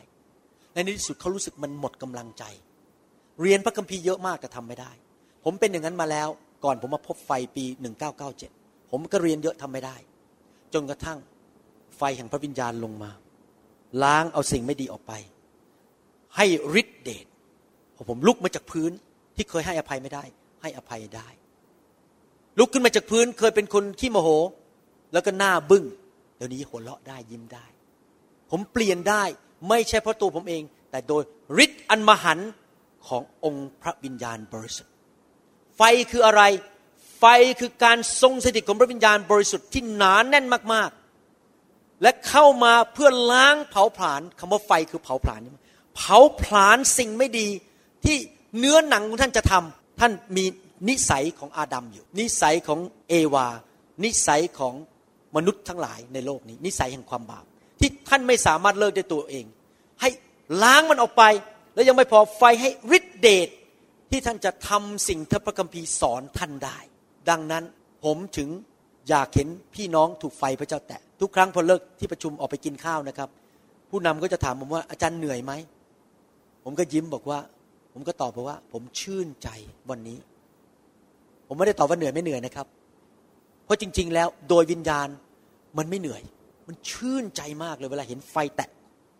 [0.73, 2.43] ในที่สุดเขารู้สึกมันหมดกำลังใจ
[3.41, 4.91] เรียนพระคัมภีร์เยอะมากแต่ทำไม่ได้
[5.43, 6.27] ผมเป็นอย่างนั้นมาแล้ว
[6.63, 7.65] ก่อนผมมาพบไฟปี
[8.47, 9.95] 1997 ผมก็เรียนเยอะทำไม่ได้
[10.73, 11.19] จนกระทั่ง
[11.97, 13.11] ไฟแห่งพระวิญญาณลงมา
[14.03, 15.13] ล้างเอาสิ่งไม่ดีออกไป
[16.37, 16.45] ให้
[16.81, 17.25] ฤทธิเดช
[17.95, 18.91] พอผมลุกมาจากพื้น
[19.35, 20.23] ที่เคยให้อภัยไม่ได้
[20.61, 21.27] ให้อภัยได้
[22.59, 24.29] ลุกขึ้นมาจากพื้นเคยเป็นคนที่โมโห
[25.13, 25.83] แล้วก็หน้าบึง้ง
[26.37, 27.65] เดี๋ยวนี้หัวเราะได้ยิ้มได้
[28.51, 29.23] ผมเปลี่ยนได้
[29.69, 31.23] ไม่ใช่เพราะตัวผมเอง แต่โดย
[31.63, 32.39] ฤทธิ์อันมหัน
[33.07, 34.93] ขององค์พระวิญญาณบริสุทธิ์
[35.77, 35.81] ไฟ
[36.11, 36.41] คืออะไร
[37.19, 37.25] ไฟ
[37.59, 45.41] คือการทรงสถิตของพระวิญญาณบริสุทธิ์ที่หนานแน่นมากๆ และเข้ามาเพื่อล้างเผาผลาญคำว่าไฟคือเผาผลาญ
[45.95, 47.47] เผาผลาญสิ่งไม่ดี
[48.05, 48.17] ที่
[48.57, 50.45] เนื้อหนังของท่านจะทำท่านมี
[50.89, 52.79] นิสัยของอาดัมอยู่ นิสัยของ
[53.09, 53.47] เอวา
[54.03, 54.73] นิสัยของ
[55.35, 57.45] มนุษย์ทั้งหลายในโลกนี้ นิสัยแห่งความบาป
[57.79, 59.45] ที่ท่านไม่สามารถเลิกได้ตัวเอง
[60.01, 60.09] ให้
[60.63, 61.23] ล้างมันออกไป
[61.73, 63.49] แล้วยังไม่พอไฟให้ฤทธิเดช
[64.11, 66.77] ที่ท่านจะทำสิ่งที่พระคัมภีร์สอนท่านได้
[67.29, 67.63] ดังนั้น
[68.03, 68.49] ผมถึง
[69.09, 73.29] อยากเห็นพี่น้องถูกไฟพระเจ้าแตะทุกครั้งพอเลิกที่ประชุมออกไปกินข้าวนะครับ
[73.89, 75.53] ผู้นำก็จะถามผมว่าอาจารย์เหนื่อยไหม
[76.63, 77.39] ผมก็ยิ้มบอกว่า
[77.93, 79.49] ผมก็ตอบบอกว่า ผมชื่นใจ
[79.89, 80.17] วันนี้
[81.47, 82.67] ผมไม่ได้ตอบว่าเหนื่อยไม่เหนื่อยนะครับ
[83.65, 85.07] เพราะจริง ๆ แล้วโดยวิญญาณ
[85.77, 86.21] มันไม่เหนื่อย
[86.67, 88.69] มันชื่นใจมากเลยเวลาเห็นไฟแตะ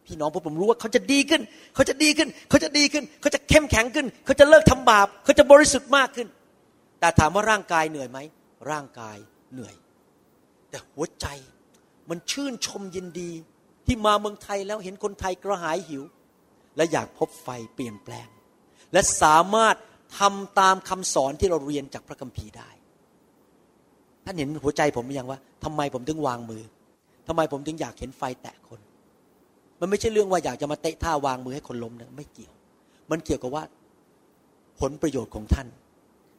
[0.05, 1.41] พี่น้องพวกผมรู้ว่าเขาจะดีขึ้น
[1.75, 6.27] เขาจะดีขึ้น เขาจะดีขึ้น เขาจะเข้มแข็งขึ้น เขาจะเลิกทำบาป เขาจะบริสุทธิ์มากขึ้น
[6.99, 8.19] แต่ถามว่าร่างกายเหนื่อยไหม
[8.71, 9.17] ร่างกาย
[9.53, 9.75] เหนื่อย
[10.69, 11.27] แต่หัวใจ
[12.09, 13.31] มันชื่นชมยินดี
[13.85, 16.03] ที่มาเมืองไทยแล้วเห็นคนไทยกระหายหิว
[16.77, 18.27] และอยากพบไฟเปลี่ยนแปลง
[18.93, 19.75] และสามารถ
[20.19, 22.69] ทำตามคำสอนที่เราเรียนจากพระคัมภีร์ได้
[24.25, 26.63] ท่านเห็นหัวใจผมยังว่าทำไมผมถึงวางมือ
[27.27, 28.79] ทำไมผมถึงอยากเห็นไฟแตะคน
[29.79, 32.53] มันไม่ใช่เรื่องว่าอยากจะมาเตะท่าวางมือให้คนล้มนะไม่เกี่ยว
[33.11, 33.63] มันเกี่ยวกับว่า
[34.79, 35.67] ผลประโยชน์ของท่าน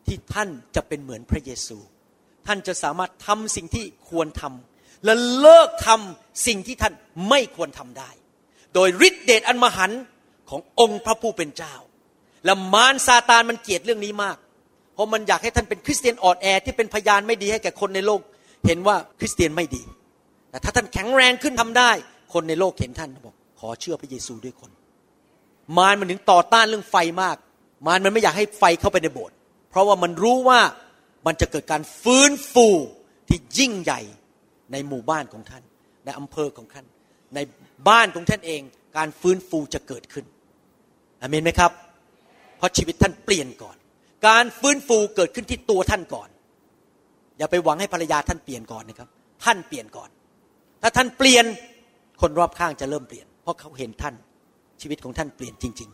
[0.06, 1.78] ที่ท่านจะเป็นเหมือนพระเยซู
[2.46, 6.94] ท่านจะสามารถทำสิ่งที่ควรทำและเลิกทำสิ่งที่ท่าน
[7.28, 8.10] ไม่ควรทำได้
[8.74, 10.00] โดยฤทธิเดชอันมหันต์
[10.50, 11.74] ขององค์พระผู้เป็นเจ้า
[12.44, 14.36] และมารซาตานมันเกลียดเรื่องนี้มาก
[14.94, 18.20] เพราะมันอยากให้ท่านเป็นคริสเตียนอ่อนแอที่เป็นพยานไม่ดีให้แก่คนในโลก
[18.66, 19.82] เห็นว่าคริสเตียนไม่ดี
[20.50, 21.90] แต่ถ้าท่านแข็งแรงขึ้นทำได้
[22.32, 24.70] คนในโลกเห็นท่านบอกขอเชื่อพระเยซูด้วยคน
[25.78, 27.36] มารมันถึงต่อต้านเรื่องไฟมาก
[27.86, 29.36] มารมันไม่อยากให้ไฟเข้าไปในโบสถ์
[29.70, 30.60] เพราะว่ามันรู้ว่า
[31.26, 32.68] มันจะเกิดการฟื้นฟู
[33.28, 34.00] ที่ยิ่งใหญ่
[34.72, 35.62] ในหมู่บ้านของท่าน
[36.04, 36.86] ในอำเภอของท่าน
[37.34, 37.38] ใน
[37.88, 38.62] บ้านของท่านเอง
[38.96, 40.24] การฟื้นฟูจะเกิดขึ้น
[41.24, 41.72] อเมนไหมครับ
[42.58, 43.76] เพราะชีวิตท่านเปลี่ยนก่อน
[44.26, 46.28] การฟื้นฟูเกิดขึ้นที่ตัวท่านก่อน
[47.38, 49.08] อย่าไปหวังให้ภรรยาท่านเปลี่ยนก่อนนะครับ
[49.44, 50.10] ท่านเปลี่ยนก่อน
[50.82, 51.44] ถ้าท่านเปลี่ยน
[52.20, 54.14] คนรอบข้างจะเริ่มเปลี่ยน เพราะเขาเห็นท่าน
[54.80, 55.90] ชีวิตของท่านเปลี่ยนจริง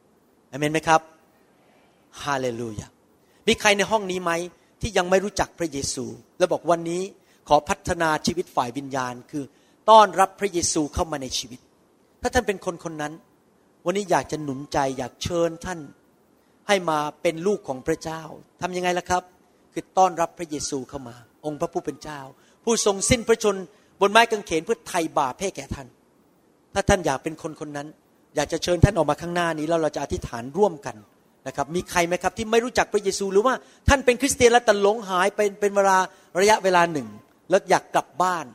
[0.00, 1.00] ๆอเมนไหมครับ
[2.22, 2.86] ฮาเลลูยา
[3.48, 4.32] มีใครในห้องนี้ไหม
[4.80, 6.04] ที่ยังไม่รู้จักพระเยซู
[6.38, 7.02] และบอกวันนี้
[7.48, 9.44] ขอพัฒนาชีวิตฝ่ายวิญญาณคือ
[9.90, 11.60] ต้อนรับพระเยซูเข้ามาในชีวิต
[12.22, 13.12] ถ้าท่านเป็นคนคนนั้น
[13.86, 15.80] วันนี้อยากจะหนุนใจอยากเชิญท่าน
[16.68, 18.22] ให้มาเป็นลูกของพระเจ้า
[18.60, 19.22] ทำยังไงล่ะครับ
[19.72, 21.16] คือต้อนรับพระเยซูเข้ามา
[21.46, 22.20] องค์พระผู้เป็นเจ้า
[22.64, 23.56] ผู้ทรงสิ้นพระชน
[24.00, 25.86] บนไม้กางเขนเพื่อไถ่บาปให้แก่ท่าน
[26.74, 27.88] ถ้าท่านอยากเป็นคนคนนั้น
[28.36, 30.96] อยากจะเชิญท่านออกมาข้างหน้านี้แล้วเราจะอธิษฐานร่วมกัน
[31.46, 33.54] นะครับ มีใครไหมครับที่ไม่รู้จักพระเยซูหรือว่า
[33.88, 35.98] ท่านเป็นคริสเตียนแล้วแต่หลงหายเป็นเป็นเวลา
[36.40, 37.08] ระยะเวลาหนึ่ง
[37.50, 38.46] แล้วอยากกลับบ้าน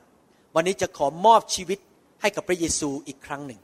[0.55, 1.79] วันนี้จะขอมอบชีวิต
[2.21, 3.59] ให้กับพระเยซูอีกครั้งหนึ่ง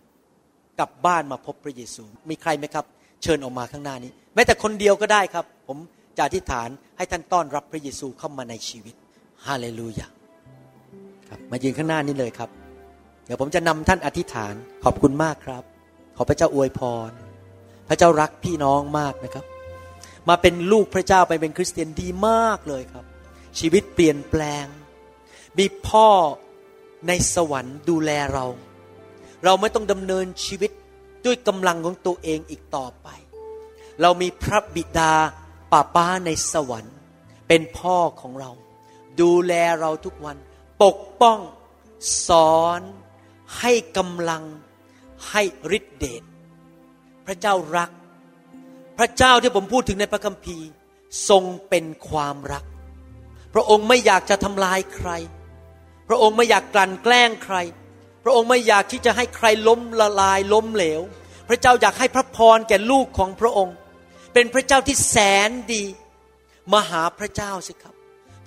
[0.80, 2.86] กลับบ้านมาพบพระเยซู มีใครไหมครับ
[3.23, 5.78] เชิญออกมาข้างหน้านี้ แม้แต่คนเดียวก็ได้ครับ ผม
[6.17, 8.95] จะอธิษฐานให้ท่านต้อนรับพระเยซูเข้ามาในชีวิต
[9.45, 10.07] ฮาเลลูยา
[11.30, 12.49] ครับมายืนข้างหน้านี้เลยครับ
[13.26, 14.53] เดี๋ยวผมจะนำท่านอธิษฐาน
[14.84, 15.63] ขอบคุณมากครับ
[16.17, 17.11] ขอพระเจ้าอวยพร
[17.88, 19.45] พระเจ้ารักพี่น้องมากนะครับ
[20.30, 23.05] มาเป็นลูกพระเจ้าไปเป็นคริสเตียนดีมากเลยครับ
[23.59, 24.65] ชีวิตเปลี่ยนแปลง
[25.57, 26.09] มีพ่อ
[27.07, 28.45] ในสวรรค์ดูแลเรา
[29.46, 30.72] เราไม่ต้องดำเนินชีวิต
[31.26, 33.08] ด้วยกำลังของตัวเองอีกต่อไป
[34.02, 35.14] เรามีพระบิดา
[35.72, 36.98] ป้าป้าในสวรรค์
[37.48, 38.52] เป็นพ่อของเรา
[39.22, 40.38] ดูแลเราทุกวัน
[40.84, 41.39] ปกป้อง
[42.28, 42.30] ส
[42.60, 42.82] อน
[43.60, 44.43] ให้กำลัง
[45.30, 45.41] ให้
[45.78, 46.24] ฤทธิเดช
[47.26, 47.89] พระเจ้ารัก
[48.98, 50.68] พระเจ้าที่ผมพูดถึงในพระคัมภีร์
[51.30, 52.64] ทรงเป็นความรัก
[53.54, 55.10] พระองค์ไม่อยากจะทำลายใคร
[56.08, 57.58] พระองค์ไม่อยากกลั่นแกล้งใคร
[58.26, 61.01] พระองค์ไม่อยากที่จะให้ใครล้มละลายล้มเหลว
[61.49, 63.76] พระเจ้าอยากให้พระพรแก่ลูกของพระองค์
[64.34, 65.17] เป็นพระเจ้าที่แส
[65.47, 65.84] นดี
[66.73, 67.95] มาหาพระเจ้าสิครับ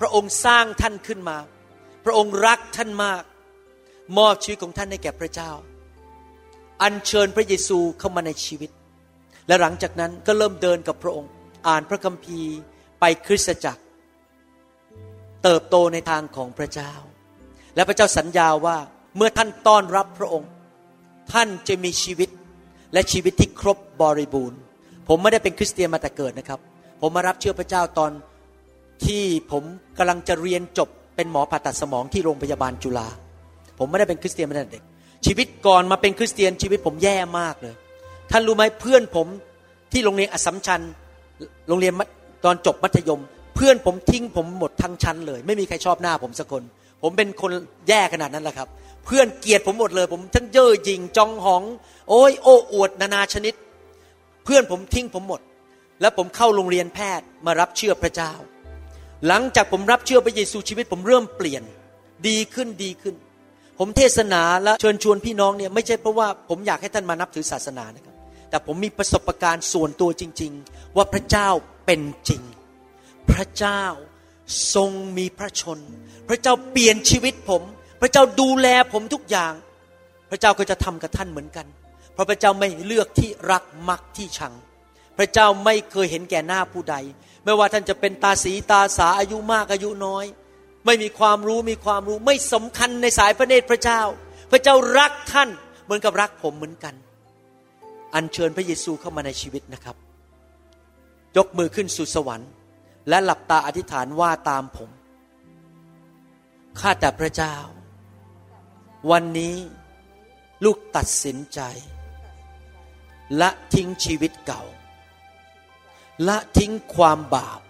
[0.00, 1.38] พระองค์สร้างท่านขึ้นมา
[2.04, 3.22] พระองค์รักท่านมาก
[4.18, 5.50] มอบชีวิตของท่านให้แก่พระเจ้า
[6.82, 8.70] อัญเชิญพระเยซูเข้ามาในชีวิต
[9.46, 11.30] และหลังจากนั้นก็เริ่มเดินกับพระองค์
[11.68, 12.54] อ่านพระคัมภีร์
[13.00, 13.82] ไปคริสตจักร
[15.44, 16.92] เติบโตในทางของพระเจ้า
[17.74, 18.78] และพระเจ้าสัญญาว่า
[19.16, 20.50] เมื่อท่านต้อนรับพระองค์
[21.32, 22.28] ท่านจะมีชีวิต
[22.92, 24.58] และชีวิตที่ครบบริบูรณ์
[25.08, 26.60] ผมไม่ได้เป็นคริสเตียนมาแต่เกิดนะครับ
[27.00, 28.10] ผมมารับเชื่อพระเจ้าตอน
[29.04, 29.64] ที่ผม
[29.98, 33.08] กำลังจะเรียนจบเป็นหมอผ่าตัดสมองที่โรงพยาบาลจุฬา
[33.78, 34.84] ผมไม่ได้เป็นคริสเตียนมาแต่เด็ก
[35.26, 37.74] ชีวิตก่อนมาเป็นคริสเตียนชีวิตผมแย่มากเลย
[38.30, 39.26] ท่านรู้ไหมเพื่อนผม
[39.92, 40.80] ที่โรงเรียนอสัมชัญ
[41.68, 41.92] โรงเรียน
[42.44, 43.20] ตอนจบมัธยม
[43.56, 46.62] เพื่อนผมทิ้งผมหมดทั้งชั้นเลย ไม่มีใครชอบหน้าผมสักคน
[47.02, 47.50] ผมเป็นคน
[47.88, 48.68] แย่ขนาดนั้นแหละครับ
[49.10, 51.62] เพื่อนเกลียดผมหมดเลย ผมทั้งเย่อหยิ่งจองหอง
[52.08, 53.54] โอ้ยโอ้อวดนานาชนิด
[54.44, 55.40] เพื่อนผมทิ้งผมหมด
[56.00, 58.32] แล้วผมเข้าโรงเรียนแพทย์มารับเชื่อพระเจ้า
[59.26, 61.62] หลังจากผมรับเชื่อพระเยซูชีวิต ผมเริ่มเปลี่ยน
[62.28, 63.14] ดีขึ้นดีขึ้น
[63.78, 68.14] ผมเทศนาและเชิญชวนพี่น้องเนี่ยไม่ใช่เพราะว่าผมอยากให้ท่านมานับถือศาสนานะครับ
[68.50, 71.48] แต่ผมมีประสบการณ์ส่วนตัวจริง ๆ ว่าพระเจ้า
[71.86, 72.42] เป็นจริง
[73.30, 73.82] พระเจ้า
[74.74, 75.78] ทรงมีพระชน
[76.28, 77.62] พระเจ้าเปลี่ยนชีวิตผม
[78.00, 79.52] พระเจ้าดูแลผมทุกอย่าง
[80.30, 81.66] พระเจ้าก็จะทำกับท่านเหมือนกัน
[82.12, 84.54] เพราะพระเจ้าไม่เลือกที่รักมักที่ชัง
[85.18, 86.96] พระเจ้าไม่เคยเห็นแก่หน้าผู้ใด
[87.44, 90.24] ไม่ว่าท่านจะเป็นตาสีตาสาอายุมากอายุน้อย
[90.86, 94.00] ไม่มีความรู้มีความรู้ไม่สำคัญในสายพระเนตรพระเจ้า
[94.50, 95.48] พระเจ้ารักท่าน
[95.84, 96.94] เหมือนกับรักผมเหมือนกัน
[98.14, 99.96] อัญเชิญพระเยซูเข้ามาในชีวิตนะครับ
[101.36, 102.50] ยกมือขึ้นสู่สวรรค์
[103.08, 104.90] และหลับตาอธิษฐานว่าตามผม
[106.80, 107.54] ข้าแต่พระเจ้า
[109.10, 109.56] วันนี้
[110.64, 111.60] ลูกตัดสินใจ
[113.40, 114.62] ละทิ้งชีวิตเก่า
[116.28, 117.60] ละทิ้งความบาป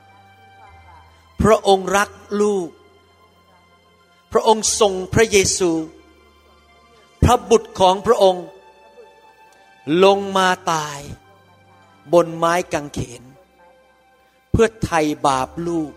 [1.43, 2.11] พระองค์รัก
[2.41, 2.69] ลูก
[4.33, 5.73] พระองค์ทรงพระเยซู
[7.23, 8.47] พระบุตรของพระองค์
[10.05, 11.01] ลงมาตาย
[12.13, 13.23] บนไม้กางเขน
[14.51, 15.93] เพื่อไถ่บาปลูก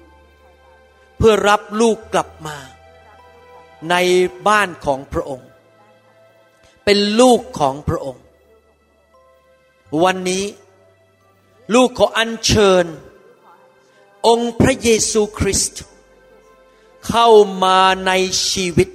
[1.18, 2.58] เพื่อรับลูกกลับมา
[3.90, 3.96] ใน
[4.48, 5.48] บ้านของพระองค์
[6.86, 8.24] เป็นลูกของพระองค์
[10.04, 10.46] วันนี้
[11.74, 12.86] ลูกขออัญเชิญ
[14.28, 15.82] องค์พระเยซูคริสต์
[17.08, 17.28] เข้า
[17.64, 18.12] มาใน
[18.50, 18.90] ชีวิต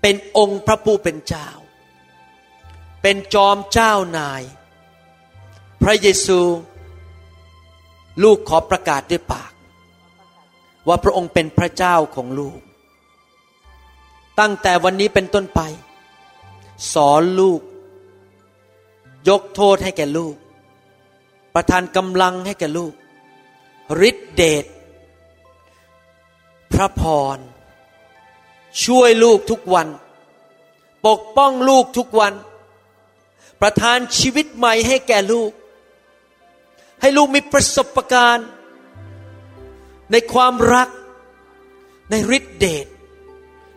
[0.00, 1.48] เป็นองค์พระผู้เป็นเจ้า
[3.02, 4.42] เป็นจอมเจ้านาย
[5.82, 6.40] พระเยซู
[8.22, 9.52] ลูกขอประกาศด้วยปาก
[10.88, 12.60] ว่าพระองค์เป็นพระเจ้าของลูก
[14.40, 15.60] ตั้งแต่วันนี้เป็นต้นไป
[16.92, 17.60] สอนลูก
[19.28, 20.34] ยกโทษให้แก่ลูก
[21.54, 22.92] ประทานกำลังให้แก่ลูก
[24.08, 24.64] ฤทธิเดช
[26.72, 27.02] พระพ
[27.36, 27.38] ร
[28.84, 29.88] ช่วยลูกทุกวัน
[31.06, 32.34] ปกป้องลูกทุกวัน
[33.60, 35.50] ประทานชีวิตใหม่ให้แก่ลูก
[37.00, 38.48] ให้ลูกมีประสบการณ์
[40.12, 40.88] ในความรัก
[42.10, 42.86] ในฤทธิเดช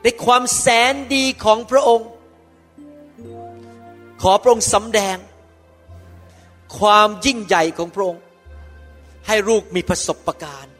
[0.08, 2.10] ในความแสนดีของพระองค์
[4.22, 5.18] ขอพระองค์สำแดง
[6.80, 8.22] ความยิ่งใหญ่ของพระองค์
[9.28, 10.76] ให้ลูกมีประสบการณ์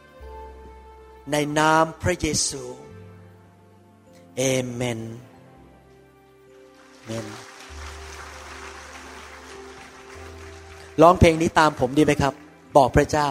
[1.32, 2.64] ในนามพระเยซู
[4.36, 5.00] เอเมน
[7.04, 7.26] เมน
[11.02, 12.34] ร้องเพลงนี้ตามผมดีไหมครับ
[12.76, 13.28] บอกพระเจ้า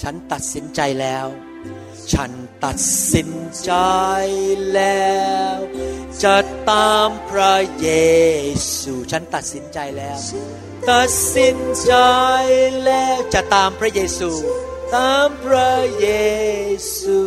[0.00, 1.26] ฉันตัดสินใจแล้ว
[2.12, 2.32] ฉัน
[2.64, 2.78] ตัด
[3.12, 3.30] สิน
[3.64, 3.72] ใจ
[4.72, 5.20] แล้
[5.54, 5.56] ว
[6.22, 6.36] จะ
[6.70, 7.88] ตามพระเย
[8.78, 10.18] ซู ฉันตัดสินใจแล้ว
[10.90, 11.94] ตัดสินใจ
[12.84, 14.30] แล้วจะตามพระเยซู
[14.96, 16.08] ตามพระเย
[16.98, 17.20] ซู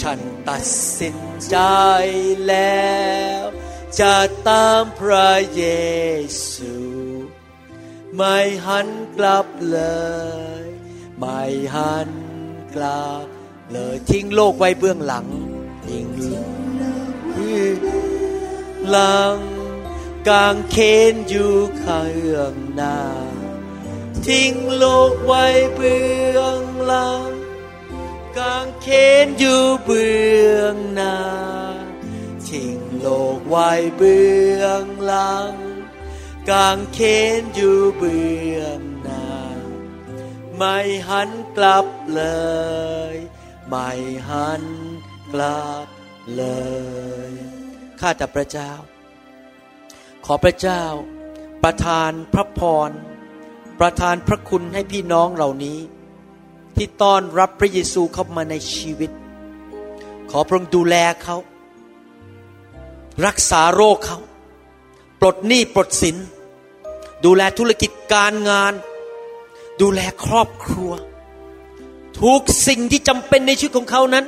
[0.00, 0.64] ฉันตัด
[0.98, 1.16] สิน
[1.50, 1.58] ใจ
[2.46, 2.92] แล้
[3.40, 3.42] ว
[4.00, 4.16] จะ
[4.48, 5.64] ตามพระเย
[6.52, 6.74] ซู
[8.16, 9.78] ไม่หันกลับเล
[10.60, 10.71] ย
[11.24, 11.44] ไม่
[11.74, 12.08] หัน
[12.74, 13.26] กลับ
[13.72, 15.26] เลยทิ้งโลกไว้เบื้องหลัง
[15.86, 16.06] ทิ้ง
[18.90, 19.38] หลัง
[20.28, 20.76] กางเข
[21.12, 22.02] นอยู่ข้า
[22.54, 22.98] งหน้า
[24.26, 25.44] ทิ้งโลกไว้
[25.74, 26.04] เบื้
[26.38, 27.30] องหลัง
[28.38, 28.88] กางเข
[29.24, 30.20] นอยู่เบื้
[30.58, 31.16] องหน้า
[32.48, 33.08] ทิ้งโล
[33.38, 34.30] กไว้เบื้
[34.62, 35.52] องหลัง
[36.50, 37.00] กางเข
[37.38, 38.91] นอยู่เบื้อง
[40.56, 40.78] ไม่
[41.08, 42.22] หันกลับเล
[43.14, 43.16] ย
[43.68, 43.88] ไม่
[44.28, 44.62] หัน
[45.32, 45.86] กลับ
[46.36, 46.44] เล
[47.28, 47.32] ย
[48.00, 48.72] ข้าแต่พระเจ้า
[50.24, 50.82] ขอพระเจ้า
[51.62, 52.90] ประทานพระพร
[53.80, 55.78] ประทานพระคุณให้พี่น้องเหล่านี้
[56.76, 59.10] ที่ต้อนรับพระเยซูเข้ามาในชีวิต
[60.30, 61.36] ขอพระองค์ดูแลเขา
[63.26, 64.18] รักษาโรคเขา
[65.20, 66.16] ปลดหนี้ปลดสิน
[67.24, 68.72] ดูแลธุรกิจการงาน
[69.82, 70.92] ดูแลครอบครัว
[72.20, 74.24] ทุกสิ่งที่จำเป็นในชีวิตของเขานั้น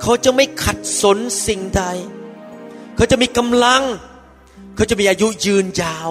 [0.00, 1.84] เขาจะไม่ขัดสนสิ่งใด
[2.96, 3.82] เขาจะมีกำลัง
[4.76, 6.10] เขาจะมีอายุยืนยาว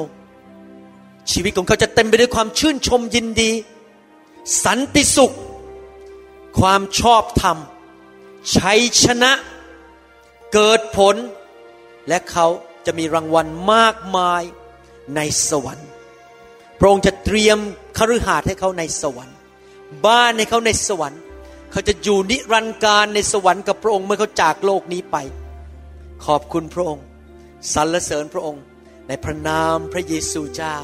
[1.32, 3.52] ชีวิตของเขาจะเต็มไปด้วยความชื่นชมยินดี
[4.64, 5.36] สันติสุข
[6.60, 7.58] ความชอบธรรม
[8.56, 9.32] ชัยชนะ
[10.54, 11.16] เกิดผล
[12.08, 12.48] และเขา
[12.86, 14.44] จะมีรางวัลมากมาย
[15.16, 15.20] ใน
[15.50, 15.90] สวรรค์
[16.80, 17.60] พระองค์จะเตรียม
[17.98, 19.38] คฤหาสน์ให้เขาในสวรรค์
[20.06, 21.22] บ้านให้เขาในสวรรค์
[21.72, 25.18] เขาจะอยู่นิรันดร์การในสวรรค์กับพระองค์เมื่อเขาจากโลกนี้ไป
[26.26, 27.06] ขอบคุณพระองค์
[27.74, 28.64] สรรเสริญพระองค์
[29.08, 30.78] ในพระนามพระเยซูเจ้า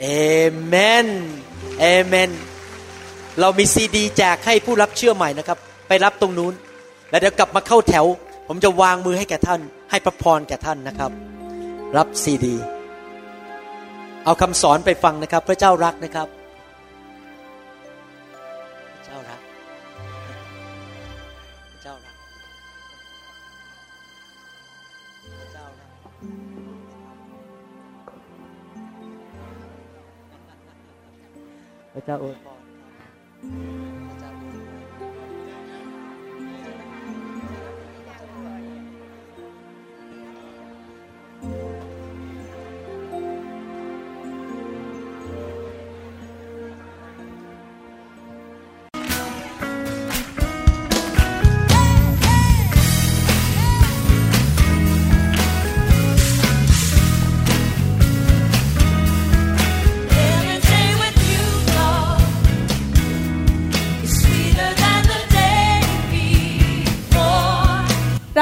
[0.00, 0.06] เอ
[0.64, 0.74] เม
[1.06, 1.08] น
[1.80, 2.30] เอเมน
[3.40, 5.58] เรามีซีดีแจกให้ผู้รับเชื่อใหม่นะครับ
[5.88, 6.54] ไปรับตรงนู้น
[7.10, 8.06] แล้วเดี๋ยวกลับมาเข้าแถว
[8.48, 9.60] ผมจะวางมือให้แก่ท่าน
[9.90, 11.10] ให้พระพรแก่ท่านนะครับ
[11.96, 12.54] รับซีดี
[14.28, 16.28] เอาคำสอนไปฟังนะครับ พระเจ้ารักนะครับ
[18.92, 19.40] พระเจ้ารัก
[21.70, 22.16] พระเจ้ารัก
[25.38, 25.90] พระเจ้ารัก
[31.92, 32.46] พระเจ้าอวยพ
[33.76, 33.77] ร